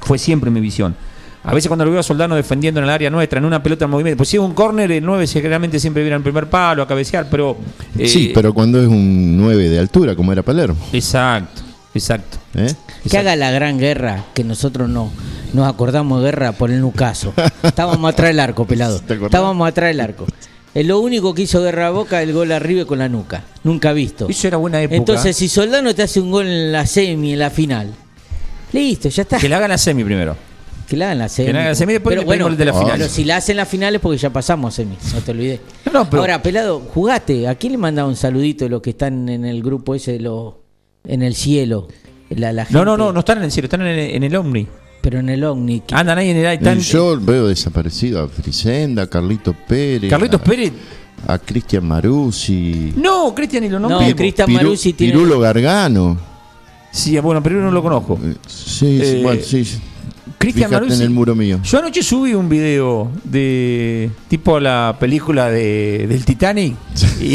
[0.00, 0.94] Fue siempre mi visión.
[1.44, 3.84] A veces cuando lo veo a Soldano defendiendo en el área nuestra, en una pelota
[3.84, 6.82] en movimiento, pues si es un córner, el 9 generalmente siempre viene al primer palo
[6.82, 7.56] a cabecear, pero...
[7.96, 10.78] eh, sí, pero cuando es un 9 de altura, como era Palermo.
[10.92, 11.62] Exacto,
[11.94, 12.38] exacto.
[12.54, 12.74] ¿eh?
[13.08, 15.10] Que haga la gran guerra, que nosotros no
[15.52, 17.32] nos acordamos de guerra por el Nucaso.
[17.62, 19.00] Estábamos atrás del arco, pelado.
[19.08, 20.26] Estábamos atrás del arco.
[20.74, 23.42] Es lo único que hizo Guerra a Boca, el gol arriba con la nuca.
[23.64, 24.28] Nunca visto.
[24.28, 24.96] Eso era buena época.
[24.96, 27.94] Entonces, si Soldano te hace un gol en la semi, en la final,
[28.72, 29.38] listo, ya está.
[29.38, 30.36] Que le hagan la semi primero.
[30.88, 31.46] Que la hagan la semi.
[31.48, 32.92] Que la hagan la semi, después pero bueno, de la final.
[32.96, 35.60] Pero si la hacen la final es porque ya pasamos semi, no te olvides.
[35.92, 37.46] No, pero- Ahora, pelado, jugaste.
[37.46, 40.20] ¿A quién le mandaba un saludito de los que están en el grupo ese de
[40.20, 40.54] los
[41.04, 41.88] en el cielo?
[42.30, 44.34] La, la No, no, no, no están en el cielo, están en el, en el
[44.36, 44.66] Omni.
[45.02, 45.80] Pero en el Omni.
[45.80, 50.10] que- Andan ahí en el están- Y yo veo desaparecido a Frisenda, a Carlito Pérez.
[50.10, 50.72] Carlitos Pérez.
[51.26, 52.92] A Cristian Maruzzi.
[52.96, 53.98] No, Cristian y lo No.
[54.16, 56.18] Cristian Maruzzi tiene- Pirulo Gargano.
[56.90, 58.18] Sí, bueno, pero yo no lo conozco.
[58.46, 59.64] Sí, sí, Eh, bueno, sí.
[60.38, 61.02] Cristian Fíjate Maruzzi.
[61.02, 61.60] en el muro mío.
[61.64, 66.76] Yo anoche subí un video de tipo la película de, del Titanic
[67.20, 67.34] y,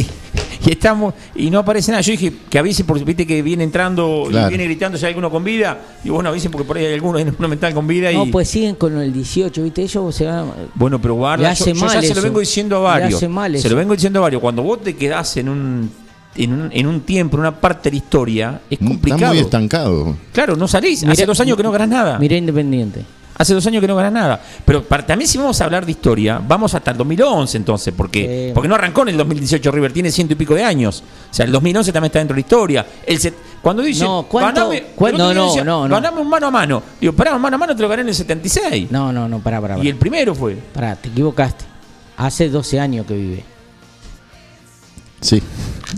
[0.66, 2.02] y estamos y no aparece nada.
[2.02, 4.48] Yo dije que avise porque viste que viene entrando Claro.
[4.48, 5.80] y viene gritando si hay alguno con vida.
[6.06, 8.28] Y bueno, avisen porque por ahí hay alguno en una mental con vida y No,
[8.32, 9.82] pues siguen con el 18, ¿viste?
[9.82, 10.52] Ellos se van.
[10.76, 13.18] Bueno, pero guarda, Le yo, hace yo ya se lo vengo diciendo a Le varios.
[13.18, 13.70] hace mal se eso.
[13.70, 14.42] lo vengo diciendo a varios.
[14.42, 15.92] Cuando vos te quedás en un,
[16.36, 19.34] en un, en un tiempo, en una parte de la historia, es Está complicado.
[19.34, 20.16] muy estancado.
[20.32, 21.04] Claro, no salís.
[21.04, 22.20] Hace dos años que no ganás nada.
[22.20, 23.04] Mirá Independiente.
[23.36, 24.40] Hace dos años que no ganas nada.
[24.64, 28.46] Pero para, también si vamos a hablar de historia, vamos hasta el 2011 entonces, porque,
[28.50, 28.52] Sí.
[28.54, 31.04] porque no arrancó en el 2018 River, tiene ciento y pico de años.
[31.32, 32.86] O sea, el 2011 también está dentro de la historia.
[33.06, 35.96] El set- cuando dice, No, ¿cuánto- ganame, cuán- el otro no, no, no, no.
[35.96, 36.84] ganame un mano a mano.
[37.02, 38.92] Digo, pará, un mano a mano te lo gané en el 76.
[38.92, 39.76] No, no, no, pará, pará.
[39.76, 39.90] Y pará.
[39.90, 40.54] el primero fue.
[40.72, 41.66] Pará, te equivocaste.
[42.18, 43.44] Hace 12 años que vive.
[45.24, 45.42] Sí.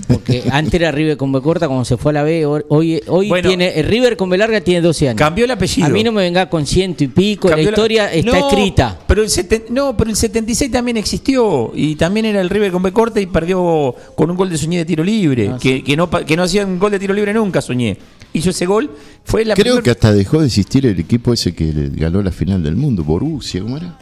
[0.07, 3.01] Porque antes era River con B corta, cuando se fue a la B, hoy, hoy,
[3.07, 3.47] hoy Bueno.
[3.49, 5.17] tiene, el River con B larga tiene 12 años.
[5.17, 5.87] Cambió el apellido.
[5.87, 8.99] A mí no me venga con ciento y pico, Cambió la historia está No, escrita.
[9.07, 11.71] Pero el seten- no, pero el 76 también existió.
[11.73, 14.77] Y también era el River con B corta y perdió con un gol de Soñé
[14.79, 15.49] de tiro libre.
[15.53, 17.97] Ah, que, que, no, que no hacía un gol de tiro libre nunca, Soñé.
[18.33, 18.91] Hizo ese gol.
[19.23, 22.21] Fue la Creo primer- que hasta dejó de existir el equipo ese que le ganó
[22.21, 23.97] la final del mundo, Borussia, ¿cómo era?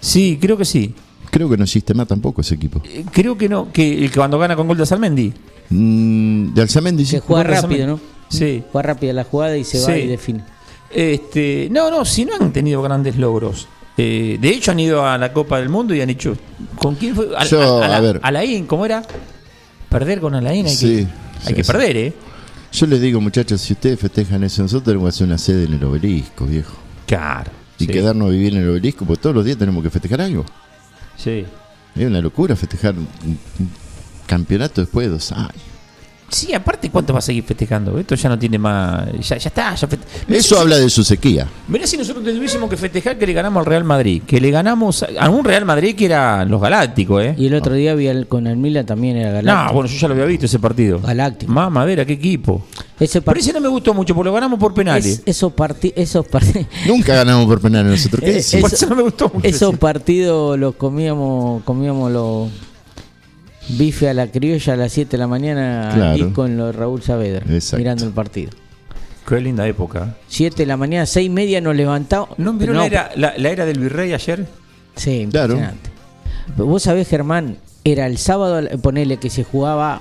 [0.00, 0.94] Sí, creo que sí.
[1.32, 2.80] Creo que no existe más tampoco ese equipo.
[2.84, 5.32] Eh, Creo que no, que el que cuando gana con gol de Salmendi.
[5.70, 7.16] Mm, de Alzamendi sí.
[7.16, 8.00] Que juega rápido, ¿no?
[8.28, 8.62] Sí.
[8.70, 10.44] Juega rápida la jugada y se va y define.
[10.94, 13.66] Este, no, no, si no han tenido grandes logros.
[13.96, 16.34] Eh, de hecho han ido a la Copa del Mundo y han hecho
[16.76, 17.28] ¿con quién fue?
[17.50, 18.20] Yo, la- a ver.
[18.22, 19.02] Alain, ¿cómo era?
[19.88, 21.06] Perder con Alain hay Sí,
[21.42, 21.72] que hay que sí.
[21.72, 22.12] perder, ¿eh?
[22.72, 25.74] Yo les digo, muchachos, si ustedes festejan eso, nosotros tenemos que hacer una sede en
[25.74, 26.72] el obelisco, viejo.
[27.06, 27.50] Claro.
[27.78, 27.92] Y sí.
[27.92, 30.44] quedarnos a vivir en el obelisco, porque todos los días tenemos que festejar algo.
[31.16, 31.46] Sí.
[31.94, 33.08] Es una locura festejar un,
[34.26, 35.71] campeonato después de dos años.
[36.32, 37.98] Sí, aparte, ¿cuánto va a seguir festejando?
[37.98, 39.06] Esto ya no tiene más.
[39.20, 39.74] Ya, ya está.
[39.74, 41.46] Ya feste- Mirá Eso si- habla de su sequía.
[41.68, 44.22] Mirá si nosotros tuviésemos que festejar que le ganamos al Real Madrid.
[44.26, 47.34] Que le ganamos a a un Real Madrid que era los galácticos, ¿eh?
[47.36, 49.66] Y el otro día vi el- con el Milan también era galáctico.
[49.68, 51.00] No, bueno, yo ya lo había visto ese partido.
[51.00, 51.52] Galáctico.
[51.52, 52.64] Más madera, qué equipo.
[52.98, 55.06] Ese Pero ese no me gustó mucho, porque lo ganamos por penales.
[55.06, 58.20] Es- esos partidos esos parti- Nunca ganamos por penal nosotros.
[58.20, 58.54] ¿Qué decís?
[58.54, 59.46] eso- Por eso no me gustó mucho.
[59.46, 59.76] esos ese.
[59.78, 62.48] partidos los comíamos comíamos los
[63.76, 66.16] bife a la criolla a las 7 de la mañana Claro.
[66.28, 67.78] y con los Raúl Saavedra Exacto.
[67.78, 68.50] mirando el partido.
[69.26, 70.16] Qué linda época.
[70.28, 72.30] 7 de la mañana, 6 y media nos levantamos.
[72.38, 74.46] ¿No vieron la, era, la, la era del virrey ayer?
[74.96, 75.54] Sí, Claro.
[75.54, 75.90] impresionante.
[76.56, 80.00] Pero Vos sabés, Germán, era el sábado, ponele que se jugaba,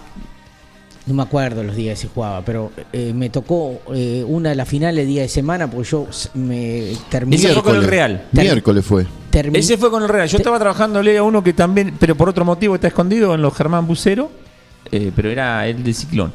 [1.06, 4.56] no me acuerdo los días que se jugaba, pero eh, me tocó eh, una de
[4.56, 7.38] las finales día de semana, porque yo me terminé.
[7.38, 8.28] Ese fue con el Real.
[8.32, 9.06] Miércoles fue.
[9.54, 10.28] Ese fue con el Real.
[10.28, 13.56] Yo estaba trabajándole a uno que también, pero por otro motivo está escondido en los
[13.56, 14.30] Germán Bucero,
[14.92, 16.34] eh, pero era el de Ciclón.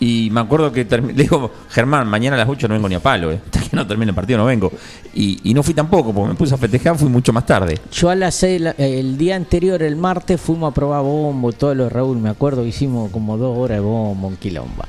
[0.00, 3.00] Y me acuerdo que le digo, Germán, mañana a las 8 no vengo ni a
[3.00, 3.40] palo, eh.
[3.44, 4.72] hasta que no termine el partido no vengo.
[5.14, 7.78] Y, y no fui tampoco, porque me puse a festejar, fui mucho más tarde.
[7.92, 11.90] Yo a las el día anterior, el martes, fuimos a probar bombo, todo lo de
[11.90, 14.86] Raúl, me acuerdo que hicimos como dos horas de bombo en Quilomba.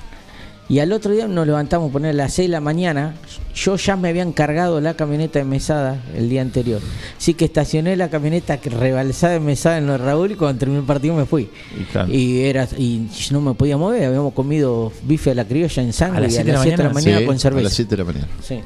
[0.71, 3.15] Y al otro día nos levantamos a poner a las 6 de la mañana.
[3.53, 6.79] Yo ya me habían cargado la camioneta de mesada el día anterior.
[7.17, 10.79] Así que estacioné la camioneta rebalsada de mesada en lo de Raúl y cuando terminé
[10.79, 11.49] el partido me fui.
[11.77, 12.09] Y claro.
[12.09, 14.05] Y era y no me podía mover.
[14.05, 16.59] Habíamos comido bife a la criolla en sangre ¿A las y a siete de las
[16.59, 17.25] la 7 de la mañana?
[17.25, 17.63] con a cerveza.
[17.65, 18.27] las 7 de la mañana.
[18.41, 18.61] Sí.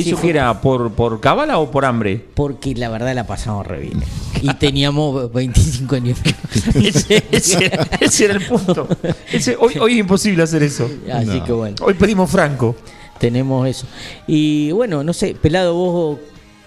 [0.00, 2.24] ¿Eso Sí, que era por, por cábala o por hambre?
[2.34, 4.02] Porque la verdad la pasamos re bien.
[4.42, 6.18] Y teníamos 25 años.
[6.74, 8.86] ese, ese era, ese era el punto.
[9.32, 10.88] Ese- hoy, hoy es imposible hacer eso.
[11.12, 11.44] Así No.
[11.44, 12.76] que bueno, Hoy pedimos Franco.
[13.18, 13.86] tenemos eso.
[14.28, 16.18] Y bueno, no sé, Pelado, vos,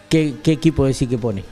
[0.10, 1.44] ¿qué, qué equipo decís que pone?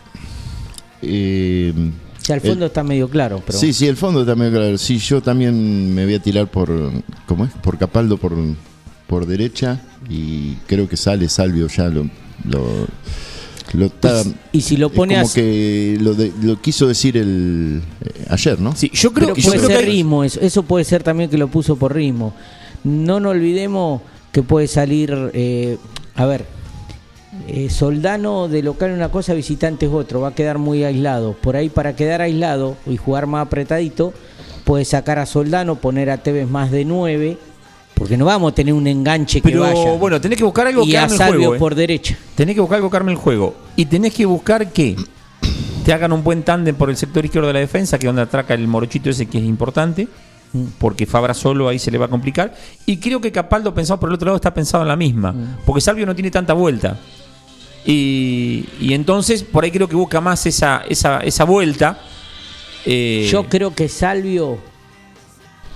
[1.02, 1.74] Eh,
[2.22, 4.78] O sea, al el- fondo está medio claro, pero Sí, sí, el fondo también, claro.
[4.78, 6.70] Sí, yo también me voy a tirar por,
[7.26, 7.52] ¿cómo es?
[7.64, 8.34] Por Capaldo por,
[9.08, 12.10] por derecha y creo que sale Salvio ya lo,
[12.46, 12.66] lo,
[13.74, 18.26] lo está- y si lo pone como que lo, de- lo quiso decir el eh,
[18.30, 18.76] ayer, ¿no?
[18.76, 21.04] Sí, yo creo pero que puede yo creo ser que- ritmo, eso, eso puede ser
[21.04, 22.34] también que lo puso por ritmo.
[22.84, 24.02] No nos olvidemos
[24.32, 25.78] que puede salir, eh,
[26.16, 26.46] a ver,
[27.48, 31.34] eh, Soldano de local una cosa, visitante es otro, va a quedar muy aislado.
[31.34, 34.14] Por ahí para quedar aislado y jugar más apretadito,
[34.64, 37.38] puede sacar a Soldano, poner a Tevez más de 9,
[38.00, 39.92] porque no vamos a tener un enganche que Pero vaya.
[39.92, 41.56] bueno, tenés que buscar algo y que a arme el Salvio juego.
[41.56, 41.60] eh.
[41.60, 42.18] por derecha.
[42.34, 43.56] Tenés que buscar algo que arme el juego.
[43.76, 44.96] Y tenés que buscar que
[45.86, 48.22] te hagan un buen tándem por el sector izquierdo de la defensa, que es donde
[48.22, 50.08] atraca el morochito ese que es importante.
[50.54, 50.64] Mm.
[50.80, 52.56] Porque Fabra solo ahí se le va a complicar.
[52.86, 55.34] Y creo que Capaldo pensado por el otro lado está pensado en la misma.
[55.34, 55.58] Mm.
[55.66, 56.98] Porque Salvio no tiene tanta vuelta.
[57.86, 62.00] Y, y entonces por ahí creo que busca más esa, esa, esa vuelta.
[62.86, 64.58] Eh, Yo creo que Salvio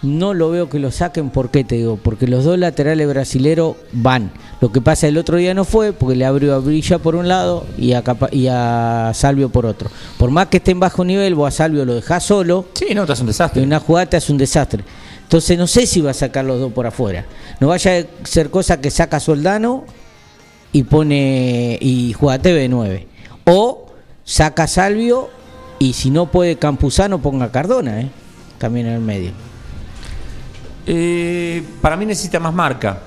[0.03, 1.97] no lo veo que lo saquen, ¿por qué te digo?
[2.01, 4.31] Porque los dos laterales brasileros van.
[4.61, 7.27] Lo que pasa el otro día no fue, porque le abrió a Brilla por un
[7.27, 9.89] lado y a, Capa- y a Salvio por otro.
[10.17, 13.05] Por más que esté en bajo nivel, vos a Salvio lo dejás solo, Sí, no,
[13.05, 13.61] te hace un desastre.
[13.61, 14.83] en una jugada te hace un desastre.
[15.23, 17.25] Entonces no sé si va a sacar los dos por afuera.
[17.59, 19.85] No vaya a ser cosa que saca Soldano
[20.71, 23.07] y pone y juega TV de 9.
[23.45, 23.87] O
[24.23, 25.29] saca Salvio
[25.79, 28.09] y si no puede Campuzano ponga Cardona, ¿eh?
[28.59, 29.31] también en el medio.
[30.85, 32.99] Eh, para mí necesita más marca.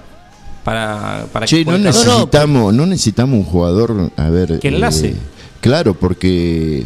[0.64, 4.52] Para, para Che, que no necesitamos, no necesitamos un jugador, a ver.
[4.52, 5.14] eh, Que enlace.
[5.60, 6.84] claro, porque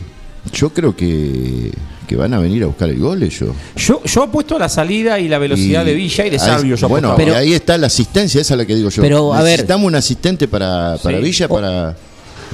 [0.53, 1.73] yo creo que,
[2.07, 3.51] que van a venir a buscar el gol ellos.
[3.77, 6.77] Yo, yo apuesto a la salida y la velocidad Y de Villa y de.
[6.77, 7.15] Yo bueno.
[7.17, 9.01] Pero- ahí está la asistencia, esa es la que digo yo.
[9.01, 9.53] Pero, a ver.
[9.53, 11.23] Necesitamos un asistente para, para Sí.
[11.25, 11.97] Villa, para.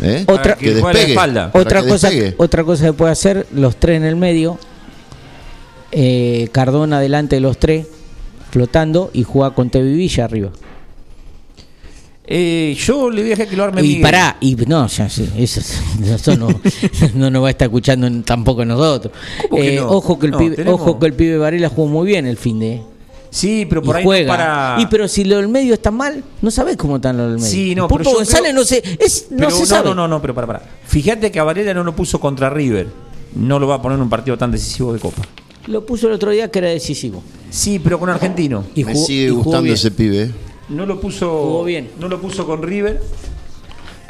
[0.02, 0.22] ¿eh?
[0.28, 1.08] Otra- Para que que despegue.
[1.08, 1.50] espalda.
[1.54, 2.34] Otra que cosa, despegue.
[2.38, 4.58] otra cosa que puede hacer, los tres en el medio,
[5.90, 7.86] eh, Cardona delante de los tres,
[8.56, 10.48] flotando y juega con Tevi Villa arriba.
[12.28, 14.02] Eh, yo le dije que lo arme Y Miguel.
[14.02, 15.22] pará, y no, ya, eso,
[16.00, 16.48] eso no,
[17.14, 19.12] no nos va a estar escuchando tampoco nosotros.
[19.50, 19.90] ¿Cómo que Eh, no?
[19.90, 22.38] Ojo que el No, pibe, tenemos- ojo que el pibe Varela jugó muy bien el
[22.38, 22.82] fin de
[23.28, 24.28] Sí, pero por y ahí no juega.
[24.36, 24.76] para.
[24.80, 27.50] Y pero si lo del medio está mal, no sabés cómo están los del medio.
[27.50, 29.88] Sí, no, González creo- no se, es, no se no, sabe.
[29.90, 30.62] no, no, no, pero para, para.
[30.86, 32.86] Fíjate que a Varela no lo puso contra River.
[33.34, 35.20] No lo va a poner en un partido tan decisivo de Copa.
[35.66, 37.22] Lo puso el otro día que era decisivo.
[37.50, 38.64] Sí, pero con Argentino.
[38.74, 39.74] Y Me jugó- sigue y jugó gustando bien.
[39.74, 40.22] ese pibe.
[40.24, 40.30] ¿eh?
[40.68, 41.28] No lo puso.
[41.28, 41.90] Jugó bien.
[41.98, 43.00] No lo puso con River.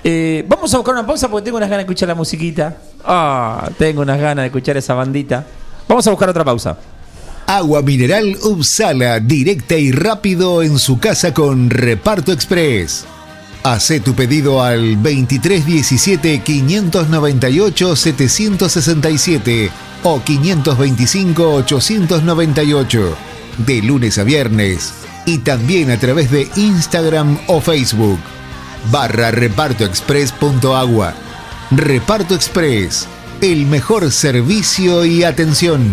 [0.05, 2.79] Eh, vamos a buscar una pausa porque tengo unas ganas de escuchar la musiquita.
[3.05, 5.47] Ah, tengo unas ganas de escuchar esa bandita.
[5.89, 6.79] Vamos a buscar otra pausa.
[7.47, 13.05] Agua mineral Upsala, directa y rápido en su casa con Reparto Express.
[13.67, 19.71] Hacé tu pedido al 2317 598 767
[20.05, 23.17] o 525 898
[23.67, 24.93] de lunes a viernes
[25.27, 28.21] y también a través de Instagram o Facebook
[28.93, 31.15] barra repartoexpress.agua.
[31.73, 33.09] Reparto Express,
[33.41, 35.93] el mejor servicio y atención.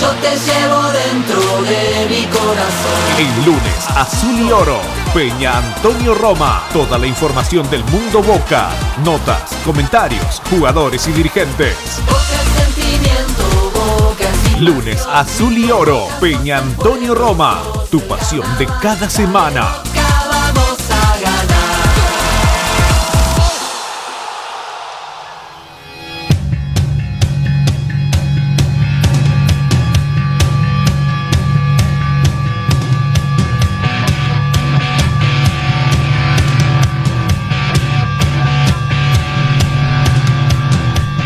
[0.00, 2.98] yo te llevo dentro de mi corazón.
[3.18, 4.80] El lunes, Azul y Oro,
[5.14, 6.64] Peña Antonio Roma.
[6.72, 8.68] Toda la información del mundo Boca,
[9.02, 12.02] notas, comentarios, jugadores y dirigentes.
[12.06, 13.47] Porque sentimiento,
[14.60, 17.62] Lunes, Azul y Oro, Peña Antonio Roma.
[17.90, 19.82] Tu pasión de cada semana.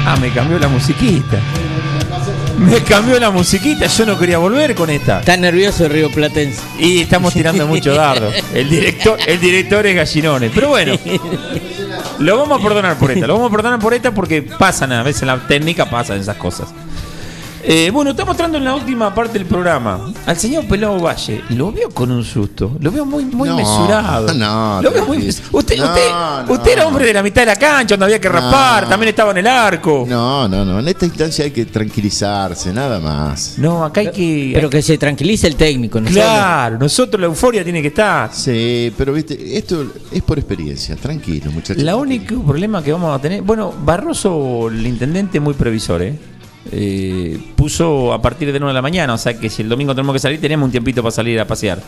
[0.06, 1.40] Ah, me cambió la musiquita.
[2.58, 5.20] Me cambió la musiquita, yo no quería volver con esta.
[5.20, 6.60] Está nervioso el Río Platense.
[6.78, 8.30] Y estamos tirando mucho dardo.
[8.54, 10.50] El director, el director es Gallinones.
[10.54, 10.94] Pero bueno,
[12.18, 13.26] lo vamos a perdonar por esta.
[13.26, 16.36] Lo vamos a perdonar por esta porque pasan a veces en la técnica, pasan esas
[16.36, 16.68] cosas.
[17.64, 20.12] Eh, bueno, estamos entrando en la última parte del programa.
[20.26, 22.76] Al señor Pelado Valle, lo veo con un susto.
[22.80, 24.34] Lo veo muy, muy No, mesurado.
[24.34, 25.26] no, Lo veo muy tranquilo.
[25.26, 26.10] mes- usted, No, usted,
[26.48, 26.52] no.
[26.54, 28.88] usted era hombre de la mitad de la cancha, donde había que raspar, No.
[28.88, 30.04] también estaba en el arco.
[30.08, 30.80] No, no, no.
[30.80, 33.54] En esta instancia hay que tranquilizarse, nada más.
[33.58, 34.50] No, acá hay que.
[34.54, 36.00] Pero que se tranquilice el técnico.
[36.00, 36.08] ¿no?
[36.10, 38.30] Claro, nosotros la euforia tiene que estar.
[38.32, 40.96] Sí, pero viste, esto es por experiencia.
[40.96, 41.80] Tranquilo, muchachos.
[41.82, 46.18] La único problema que vamos a tener, bueno, Barroso, el intendente, muy previsor, ¿eh?
[46.70, 49.94] Eh, puso a partir de 9 de la mañana, o sea que si el domingo
[49.94, 51.82] tenemos que salir, tenemos un tiempito para salir a pasear.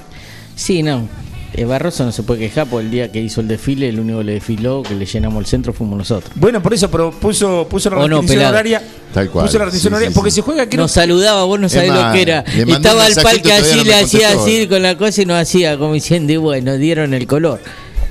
[0.57, 1.09] Sí, no.
[1.55, 4.19] eh, Barroso no se puede quejar porque el día que hizo el desfile, el único
[4.19, 6.33] que le desfiló, que le llenamos el centro, fuimos nosotros.
[6.35, 8.83] Bueno, por eso, pero puso, puso la no, restricción horaria.
[9.13, 9.47] Tal cual.
[9.47, 10.11] Puso la restricción Sí, horaria.
[10.11, 10.35] sí, porque sí.
[10.37, 12.41] se juega, Nos saludaba, vos no sabés lo que era.
[12.41, 15.95] Estaba al todavía así, no le hacía así con la cosa y nos hacía como
[15.95, 17.61] diciendo, y bueno, dieron el color.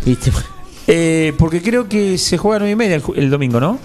[0.05, 0.31] ¿Viste?
[0.87, 3.79] Eh, porque creo que se juega a 9 y media el domingo, ¿no?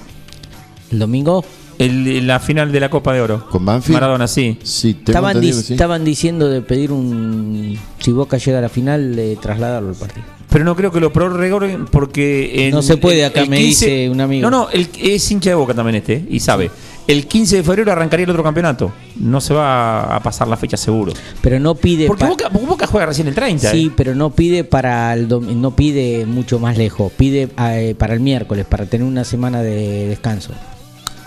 [0.90, 1.44] El domingo
[1.78, 3.46] El- la final de la Copa de Oro.
[3.48, 3.94] ¿Con Banfield?
[3.94, 4.58] Maradona, sí.
[4.62, 5.74] Sí, tengo estaban, di- sí.
[5.74, 7.78] estaban diciendo de pedir un.
[8.00, 10.24] Si Boca llega a la final, de trasladarlo al partido.
[10.50, 12.66] Pero no creo que lo prorroguen porque.
[12.68, 14.50] en- No se puede, acá me dice un amigo.
[14.50, 16.70] No, no, el, es hincha de boca también este, y sabe.
[17.06, 18.92] El 15 de febrero arrancaría el otro campeonato.
[19.16, 21.12] No se va a pasar la fecha seguro.
[21.40, 22.06] Pero no pide.
[22.06, 23.70] Porque Boca, Boca juega recién el 30.
[23.70, 23.92] Sí, ¿eh?
[23.96, 28.66] pero no pide para el no pide mucho más lejos, pide eh, para el miércoles
[28.66, 30.52] para tener una semana de descanso.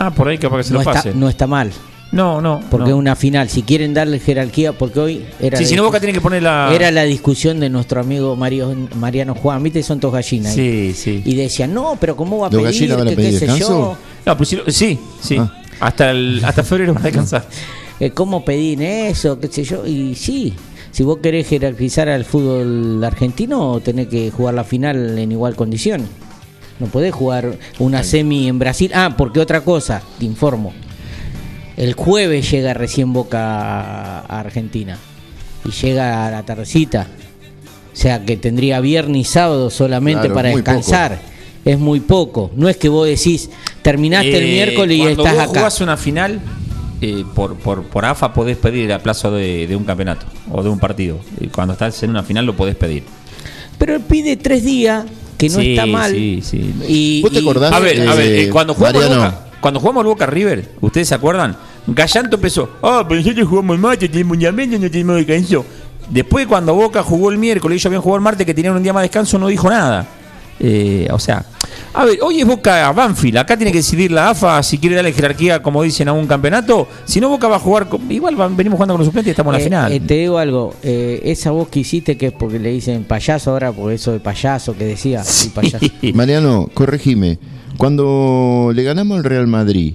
[0.06, 1.14] Ah, por ahí capaz que se no lo está, pase.
[1.14, 1.70] no está mal,
[2.10, 2.60] No, no.
[2.70, 2.96] porque no.
[2.96, 3.48] es una final.
[3.48, 6.70] Si quieren darle jerarquía, porque hoy era Sí, si no, Boca tiene que poner la.
[6.74, 10.52] era la discusión de nuestro amigo Mario, Mariano Juan, viste, son todos gallinas.
[10.54, 11.22] Sí, sí.
[11.24, 12.74] Y decían, no, pero ¿cómo va a ¿Los pedir?
[12.74, 13.96] gallinas van a que pedir qué sé yo?
[14.26, 15.36] No, lo- sí, sí.
[15.38, 15.52] Ah.
[15.80, 17.44] Hasta, el, hasta febrero van a descansar.
[17.98, 19.38] Eh, ¿Cómo pedir eso?
[19.40, 19.86] ¿Qué sé yo?
[19.86, 20.52] Y sí,
[20.90, 26.02] si vos querés jerarquizar al fútbol argentino, tenés que jugar la final en igual condición.
[26.82, 28.90] No podés jugar una semi en Brasil.
[28.92, 30.72] Ah, porque otra cosa, te informo.
[31.76, 34.98] El jueves llega recién Boca a Argentina.
[35.64, 37.06] Y llega a la tardecita.
[37.92, 41.20] O sea que tendría viernes y sábado solamente Claro, para descansar.
[41.64, 42.50] Es muy poco.
[42.56, 43.48] No es que vos decís,
[43.82, 45.46] terminaste el Eh, miércoles y estás vos acá.
[45.60, 46.40] jugás una final,
[47.00, 50.68] eh, por, por, por AFA podés pedir el aplazo de, de un campeonato o de
[50.68, 51.20] un partido.
[51.40, 53.04] Y cuando estás en una final lo podés pedir.
[53.78, 55.04] Pero él pide tres días,
[55.48, 56.10] que no Sí, está mal.
[56.12, 56.74] sí, sí.
[56.88, 57.72] Y, ¿Vos te y- acordás?
[57.72, 59.08] A ver, a ver, Eh, cuando jugamos.
[59.08, 61.56] Boca, cuando jugamos Boca River, ¿ustedes se acuerdan?
[61.86, 65.64] Gallanto empezó, ah, pero nosotros jugamos el martes, tenemos un día menos, no tenemos descanso.
[66.10, 68.92] Después cuando Boca jugó el miércoles, ellos habían jugado el martes, que tenían un día
[68.92, 70.06] más de descanso, no dijo nada.
[70.60, 71.44] Eh, o sea,
[71.94, 75.12] a ver, hoy es Boca Banfield, acá tiene que decidir la AFA si quiere darle
[75.12, 76.88] jerarquía, como dicen, a un campeonato.
[77.04, 79.32] Si no, Boca va a jugar, con- igual van- venimos jugando con los suplentes y
[79.32, 79.92] estamos en la eh, final.
[79.92, 83.50] eh, te digo algo, eh, esa voz que hiciste, que es porque le dicen payaso
[83.50, 85.86] ahora, por eso de payaso que decía, el payaso.
[86.14, 87.38] Mariano, corregime.
[87.76, 89.94] Cuando le ganamos al Real Madrid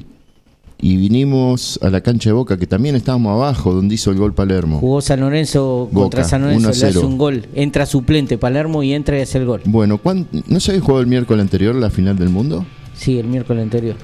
[0.79, 4.33] y vinimos a la cancha de Boca, que también estábamos abajo, donde hizo el gol
[4.33, 4.79] Palermo.
[4.79, 7.07] Jugó San Lorenzo contra San Lorenzo, 1 a le hace 0.
[7.07, 7.45] un gol.
[7.55, 9.61] Entra suplente Palermo y entra y hace el gol.
[9.65, 12.65] Bueno, ¿cuán- ¿no se había jugado el miércoles anterior la final del mundo?
[12.93, 13.95] Sí, el miércoles anterior.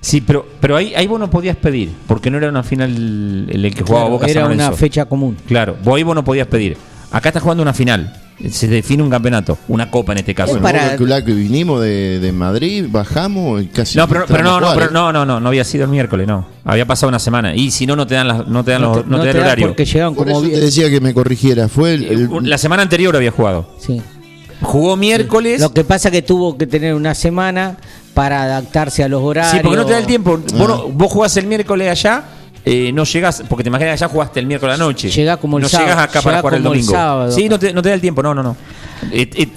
[0.00, 3.64] Sí, pero, pero ahí, ahí vos no podías pedir, porque no era una final el,
[3.64, 4.76] el que jugaba Claro, Boca era San una Lorenzo.
[4.78, 5.36] fecha común.
[5.46, 6.76] Claro, vos ahí vos no podías pedir.
[7.10, 8.12] Acá estás jugando una final.
[8.50, 10.58] Se define un campeonato, una copa en este caso.
[10.58, 13.96] Bueno, vos calculá que vinimos de, de Madrid, bajamos y casi.
[13.98, 16.46] No, pero, pero no, no, pero no, no, no, no había sido el miércoles, no.
[16.64, 17.54] Había pasado una semana.
[17.54, 19.22] Y si no, no te dan, las- no te dan, No los- te- no no
[19.22, 19.66] te dan te el horario.
[19.68, 21.68] porque llegaron Por como eso te decía que me corrigiera.
[21.68, 23.68] Fue el, el- La semana anterior había jugado.
[23.78, 24.00] Sí.
[24.62, 25.60] Jugó miércoles.
[25.60, 27.76] Lo que pasa que tuvo que tener una semana
[28.14, 29.52] para adaptarse a los horarios.
[29.52, 30.38] Sí, porque no te da el tiempo.
[30.40, 30.56] Ah.
[30.56, 32.24] Vos, no- vos jugás el miércoles allá,
[32.66, 35.10] eh, no llegás, porque te imaginas que allá jugaste el miércoles a la noche.
[35.10, 36.90] Llegás como el No sábado, llegás acá para jugar el el domingo.
[36.92, 37.32] sábado.
[37.32, 38.56] Sí, no te, no te da el tiempo, no, no, no.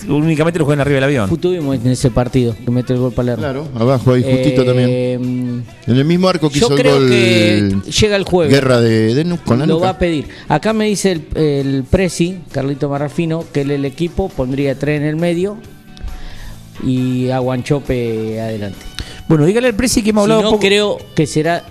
[0.09, 1.37] Únicamente lo juegan arriba del avión.
[1.37, 3.41] Tuvimos en ese partido que mete el gol Palermo.
[3.43, 4.89] Claro, abajo ahí, justito Eh, también.
[5.87, 7.09] En el mismo arco que Yo hizo el creo gol.
[7.09, 8.53] que llega el jueves.
[8.53, 9.85] Guerra de, de con la Lo nuca.
[9.85, 10.27] va a pedir.
[10.49, 15.07] Acá me dice el, el Presi, Carlito Marrafino, que él el equipo pondría tres en
[15.07, 15.57] el medio
[16.83, 18.79] y a Guanchope adelante.
[19.29, 20.61] Bueno, dígale al Presi que hemos Si hablado no, poco.
[20.61, 21.63] creo que será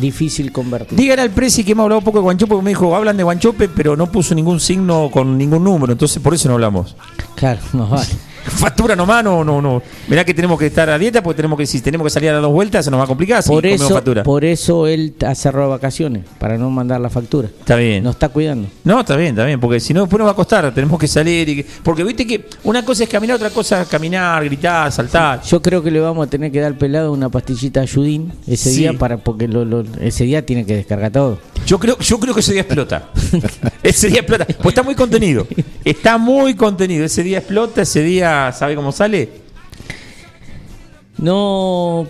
[0.00, 0.98] difícil convertir.
[0.98, 3.68] Dígale al Presi que hemos hablado poco de Guanchope, porque me dijo, hablan de Guanchope,
[3.68, 6.96] pero no puso ningún signo con ningún número, entonces por eso no hablamos.
[7.34, 8.29] Claro, más vale.
[8.60, 9.82] Factura nomás, no, no, no.
[10.08, 12.34] Mirá que tenemos que estar a dieta, porque tenemos que, si tenemos que salir a
[12.34, 13.42] las dos vueltas, se nos va a complicar.
[13.42, 14.22] si Por comemos eso, factura.
[14.22, 17.48] por eso él ha cerrado vacaciones, para no mandar la factura.
[17.48, 18.02] Está bien.
[18.04, 18.68] Nos está cuidando.
[18.84, 21.06] No, está bien, está bien, porque si no, después nos va a costar, tenemos que
[21.08, 21.48] salir.
[21.48, 25.42] Y porque viste que una cosa es caminar, otra cosa es caminar, gritar, saltar.
[25.42, 28.70] Yo creo que le vamos a tener que dar pelado una pastillita a Judín ese
[28.70, 28.76] Sí.
[28.80, 31.38] día para porque lo- lo- ese día tiene que descargar todo.
[31.66, 33.08] Yo creo, yo creo que ese día explota.
[33.82, 34.46] ese día explota.
[34.46, 35.46] Pues está muy contenido.
[35.84, 37.04] Está muy contenido.
[37.04, 39.28] Ese día explota, ese día, ¿sabe cómo sale?
[41.18, 42.06] No,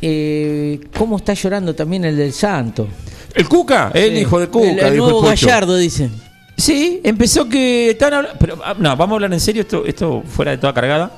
[0.00, 2.86] eh, ¿cómo está llorando también el del Santo?
[3.34, 3.90] ¿El Cuca?
[3.94, 4.20] El Sí.
[4.20, 4.70] hijo de Cuca.
[4.70, 5.46] El, el dijo nuevo Pocho.
[5.46, 6.12] Gallardo, dicen.
[6.56, 8.38] Sí, empezó que están hablando.
[8.38, 9.62] Pero ah, no, vamos a hablar en serio.
[9.62, 11.10] Esto, esto fuera de toda cargada.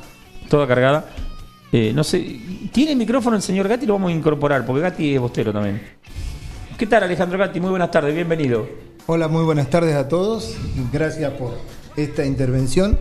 [0.48, 1.06] Toda cargada.
[1.72, 2.38] Eh, no sé.
[2.72, 3.86] ¿Tiene micrófono el señor Gatti?
[3.86, 5.82] Lo vamos a incorporar, porque Gatti es bostero también.
[6.78, 7.60] ¿Qué tal, Alejandro Gatti?
[7.60, 8.66] Muy buenas tardes, bienvenido.
[9.06, 10.54] Hola, muy buenas tardes a todos.
[10.92, 11.58] Gracias por
[11.96, 12.98] esta intervención.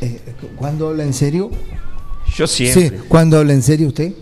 [0.00, 0.20] Eh,
[0.56, 1.50] ¿Cuándo habla en serio?
[2.34, 2.88] Yo siempre.
[2.90, 4.12] Sí, ¿cuándo habla en serio usted?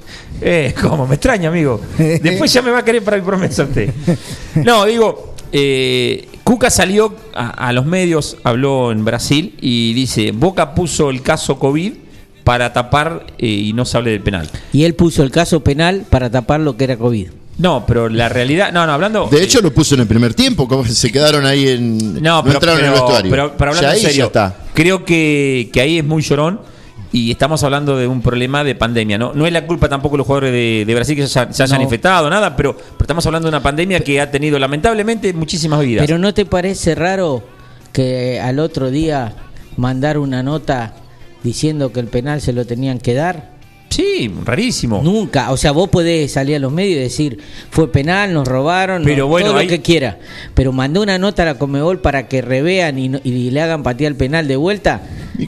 [0.41, 1.07] Eh, ¿cómo?
[1.07, 1.81] Me extraña, amigo.
[1.99, 3.91] Después ya me va a querer para el promesa usted.
[4.57, 10.75] No, digo, eh, Cuca salió a, a los medios, habló en Brasil y dice, Boca
[10.75, 11.95] puso el caso COVID
[12.45, 14.49] para tapar eh, y no se hable del penal.
[14.73, 17.29] Y él puso el caso penal para tapar lo que era COVID.
[17.59, 19.29] No, pero la realidad, no, no, hablando...
[19.31, 22.21] De hecho, lo puso en el primer tiempo, como se quedaron ahí en.
[22.23, 23.31] No, pero, entraron en el pero- vestuario.
[23.31, 24.57] pero- pero hablando Ya ahí en serio, ya está.
[24.75, 26.61] creo que, que ahí es muy llorón
[27.13, 29.19] y estamos hablando de un problema de pandemia.
[29.19, 31.53] No, no es la culpa tampoco de los jugadores de, de Brasil que se, haya-
[31.53, 31.85] se hayan No.
[31.85, 36.05] infectado, nada, pero, pero estamos hablando de una pandemia que ha tenido lamentablemente muchísimas vidas.
[36.07, 37.45] Pero ¿no te parece raro
[37.93, 39.33] que al otro día
[39.77, 40.95] mandar una nota
[41.45, 43.54] diciendo que el penal se lo tenían que dar?
[43.95, 45.01] Sí, rarísimo.
[45.05, 47.39] Nunca, o sea, vos podés salir a los medios y decir,
[47.71, 50.19] fue penal, nos robaron, Pero no- bueno, todo ahí- lo que quiera.
[50.55, 53.83] Pero mandó una nota a la Comebol para que revean y, no- y le hagan
[53.83, 55.01] patear el penal de vuelta.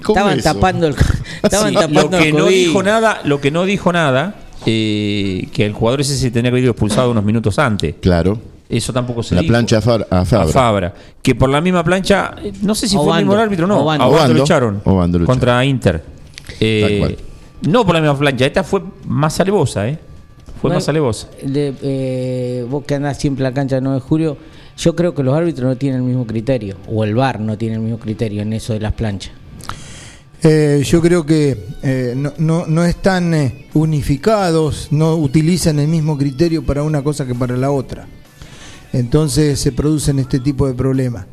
[0.02, 0.52] cómo Estaban eso?
[0.54, 0.94] tapando el
[1.42, 4.34] estaban Sí, tapando lo que el no dijo nada, lo que no dijo nada,
[4.64, 7.94] eh, que el jugador ese se tenía que haber expulsado unos minutos antes.
[8.00, 8.38] Claro.
[8.68, 9.52] Eso tampoco se La dijo.
[9.52, 10.06] plancha a, Fabra.
[10.10, 10.94] A Fabra.
[11.22, 13.80] Que por la misma plancha, eh, no sé si fue el mismo árbitro o no.
[13.80, 14.04] Obando.
[14.04, 14.80] A Obando lo echaron.
[14.84, 16.02] Obando lo contra Inter.
[16.60, 17.16] Eh, Tal cual.
[17.62, 19.98] No por la misma plancha, esta fue más alevosa, ¿eh?
[20.60, 21.28] Fue Bueno, más alevosa.
[21.42, 24.36] de- eh, vos que andás siempre en la cancha del 9 de julio,
[24.78, 27.76] yo creo que los árbitros no tienen el mismo criterio, o el VAR no tiene
[27.76, 29.32] el mismo criterio en eso de las planchas.
[30.42, 36.16] Eh, yo creo que eh, no, no, no están eh, unificados, no utilizan el mismo
[36.16, 38.06] criterio para una cosa que para la otra.
[38.92, 41.26] Entonces se producen este tipo de problemas.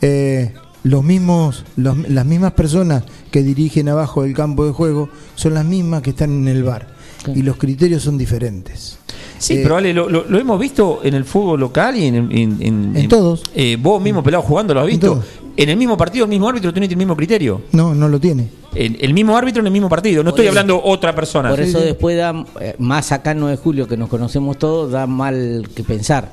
[0.00, 0.52] Eh,
[0.86, 5.64] los mismos, los- las mismas personas que dirigen abajo del campo de juego son las
[5.64, 6.94] mismas que están en el bar.
[7.34, 8.98] Y los criterios son diferentes.
[9.38, 12.14] Sí, Eh, pero Ale, lo, lo- lo hemos visto en el fútbol local y en...
[12.30, 13.42] En, en- En todos.
[13.54, 15.22] eh, vos mismo, pelado, jugando, lo has visto.
[15.56, 17.62] En el mismo partido, el mismo árbitro tiene el mismo criterio.
[17.72, 18.48] No, no lo tiene.
[18.74, 20.22] El, el mismo árbitro en el mismo partido.
[20.22, 21.50] No Por estoy eso- hablando otra persona.
[21.50, 24.92] Por eso después da, eh, más acá en 9 de julio que nos conocemos todos,
[24.92, 26.30] da mal que pensar.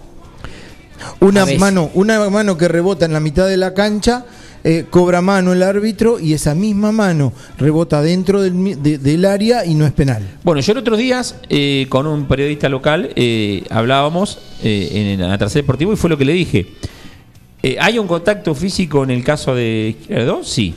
[1.20, 4.26] Una mano, una mano que rebota en la mitad de la cancha,
[4.64, 9.66] eh, cobra mano el árbitro y esa misma mano rebota dentro del, de- del área
[9.66, 10.28] y no es penal.
[10.44, 15.38] Bueno, yo el otros días eh, con un periodista local eh, hablábamos eh, en la
[15.38, 16.68] tercera deportivo y fue lo que le dije.
[17.62, 20.44] Eh, ¿Hay un contacto físico en el caso de Izquierdo?
[20.44, 20.74] Sí.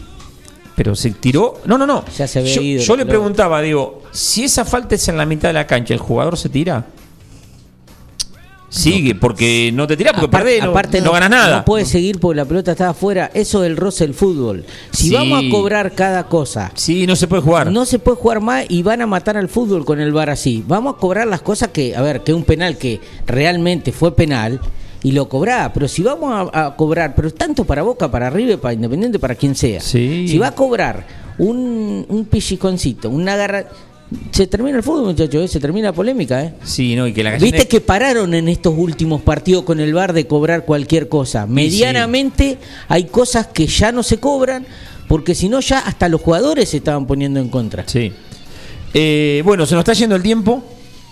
[0.76, 1.60] Pero se tiró.
[1.64, 2.04] No, no, no.
[2.18, 5.24] Ya se había yo, ido, yo le preguntaba, digo, si esa falta es en la
[5.26, 6.84] mitad de la cancha, ¿el jugador se tira?
[8.68, 11.56] Sigue, porque no te tirás, porque Aparte- perdés, no, aparte no ganas nada.
[11.58, 13.30] No puede seguir porque la pelota está afuera.
[13.32, 14.64] Eso es el roce del fútbol.
[14.90, 15.14] Si Sí.
[15.14, 16.72] vamos a cobrar cada cosa.
[16.74, 17.70] Sí, no se puede jugar.
[17.70, 20.64] No se puede jugar más y van a matar al fútbol con el bar así.
[20.66, 24.60] Vamos a cobrar las cosas que, a ver, que un penal que realmente fue penal
[25.02, 25.72] y lo cobrá.
[25.72, 29.36] Pero si vamos a, a cobrar, pero tanto para Boca, para River, para Independiente, para
[29.36, 29.80] quien sea.
[29.80, 30.26] Sí.
[30.28, 31.06] Si va a cobrar
[31.38, 33.66] un, un pichiconcito, una garra.
[34.30, 35.48] Se termina el fútbol, muchachos, ¿eh?
[35.48, 36.54] se termina la polémica, ¿eh?
[36.62, 39.92] Sí, no, y que la gallina- Viste que pararon en estos últimos partidos con el
[39.92, 41.46] VAR de cobrar cualquier cosa.
[41.46, 44.64] Medianamente hay cosas que ya no se cobran
[45.08, 47.82] porque si no ya hasta los jugadores se estaban poniendo en contra.
[47.86, 48.12] Sí.
[48.94, 50.62] Eh, bueno, se nos está yendo el tiempo.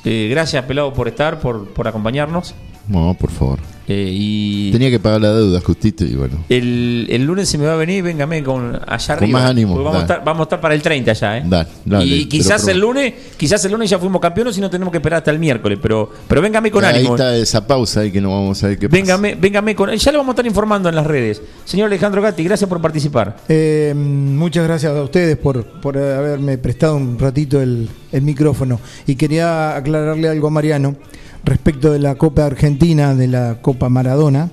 [0.04, 2.54] Eh, gracias, Pelado, por estar, por, por acompañarnos.
[2.88, 3.58] No, por favor.
[3.86, 6.38] Eh, y Tenía que pagar la deuda justito y bueno.
[6.48, 9.40] el, el lunes se me va a venir, véngame con allá Con arriba.
[9.40, 10.12] más ánimo, porque Vamos a, dale.
[10.14, 11.42] estar, vamos a estar para el 30 ya, ¿eh?
[11.44, 14.90] Dale, dale, y quizás el lunes, quizás el lunes ya fuimos campeones y no tenemos
[14.90, 17.14] que esperar hasta el miércoles, pero, pero véngame con ahí ánimo.
[17.14, 19.02] está esa pausa ahí que no vamos a ver qué pasa.
[19.02, 19.90] Véngame, véngame con.
[19.94, 21.42] Ya lo vamos a estar informando en las redes.
[21.66, 23.36] Señor Alejandro Gatti, gracias por participar.
[23.50, 28.80] Eh, muchas gracias a ustedes por, por haberme prestado un ratito el, el micrófono.
[29.06, 30.96] Y quería aclararle algo a Mariano
[31.44, 34.50] respecto de la Copa Argentina, de la Copa Maradona.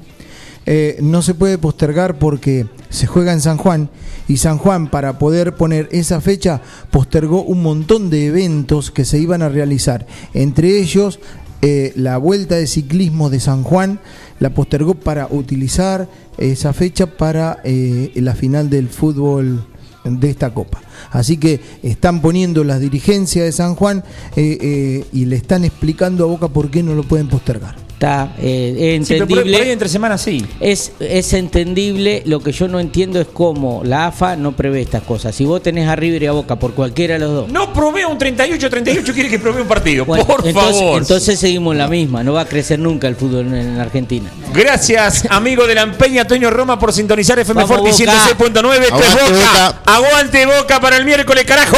[0.66, 3.90] Eh, no se puede postergar porque se juega en San Juan
[4.28, 6.62] y San Juan para poder poner esa fecha
[6.92, 10.06] postergó un montón de eventos que se iban a realizar.
[10.34, 11.20] Entre ellos
[11.64, 14.00] eh, la Vuelta de Ciclismo de San Juan
[14.40, 19.66] la postergó para utilizar esa fecha para eh, la final del fútbol
[20.04, 20.82] de esta copa.
[21.12, 24.04] Así que están poniendo las dirigencias de San Juan
[24.36, 27.91] eh, eh, y le están explicando a Boca por qué no lo pueden postergar.
[28.02, 29.64] Está eh, es Sí, pero por, entendible.
[29.64, 30.44] ahí entre semanas sí.
[30.60, 35.04] Es, es entendible, lo que yo no entiendo es cómo la AFA no prevé estas
[35.04, 35.36] cosas.
[35.36, 37.52] Si vos tenés a River y a Boca por cualquiera de los dos.
[37.52, 40.06] No provea un 38-38, quiere que provea un partido.
[40.06, 41.00] Bueno, por entonces, favor.
[41.00, 44.32] entonces seguimos la misma, no va a crecer nunca el fútbol en, en Argentina.
[44.52, 47.82] Gracias, amigo de la Empeña, Toño Roma, por sintonizar FM Boca.
[47.84, 48.82] 106.9.
[48.82, 49.82] Esto es Aguante, Boca.
[49.86, 51.78] Aguante Boca para el miércoles, carajo.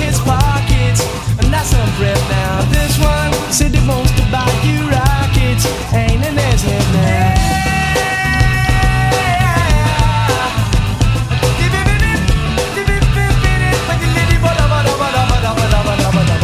[0.00, 0.49] his pockets,
[1.64, 1.90] some
[2.28, 2.62] now.
[2.70, 5.66] This one said wants to buy you rockets.
[5.92, 6.22] Ain't
[6.94, 7.60] now.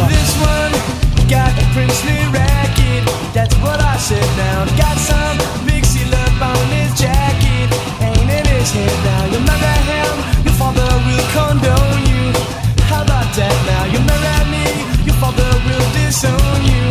[0.07, 0.73] This one
[1.29, 3.03] got princely racket.
[3.33, 4.65] That's what I said now.
[4.77, 5.46] Got some.
[16.21, 16.31] soon
[16.65, 16.83] you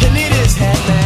[0.00, 0.99] He need his hat now.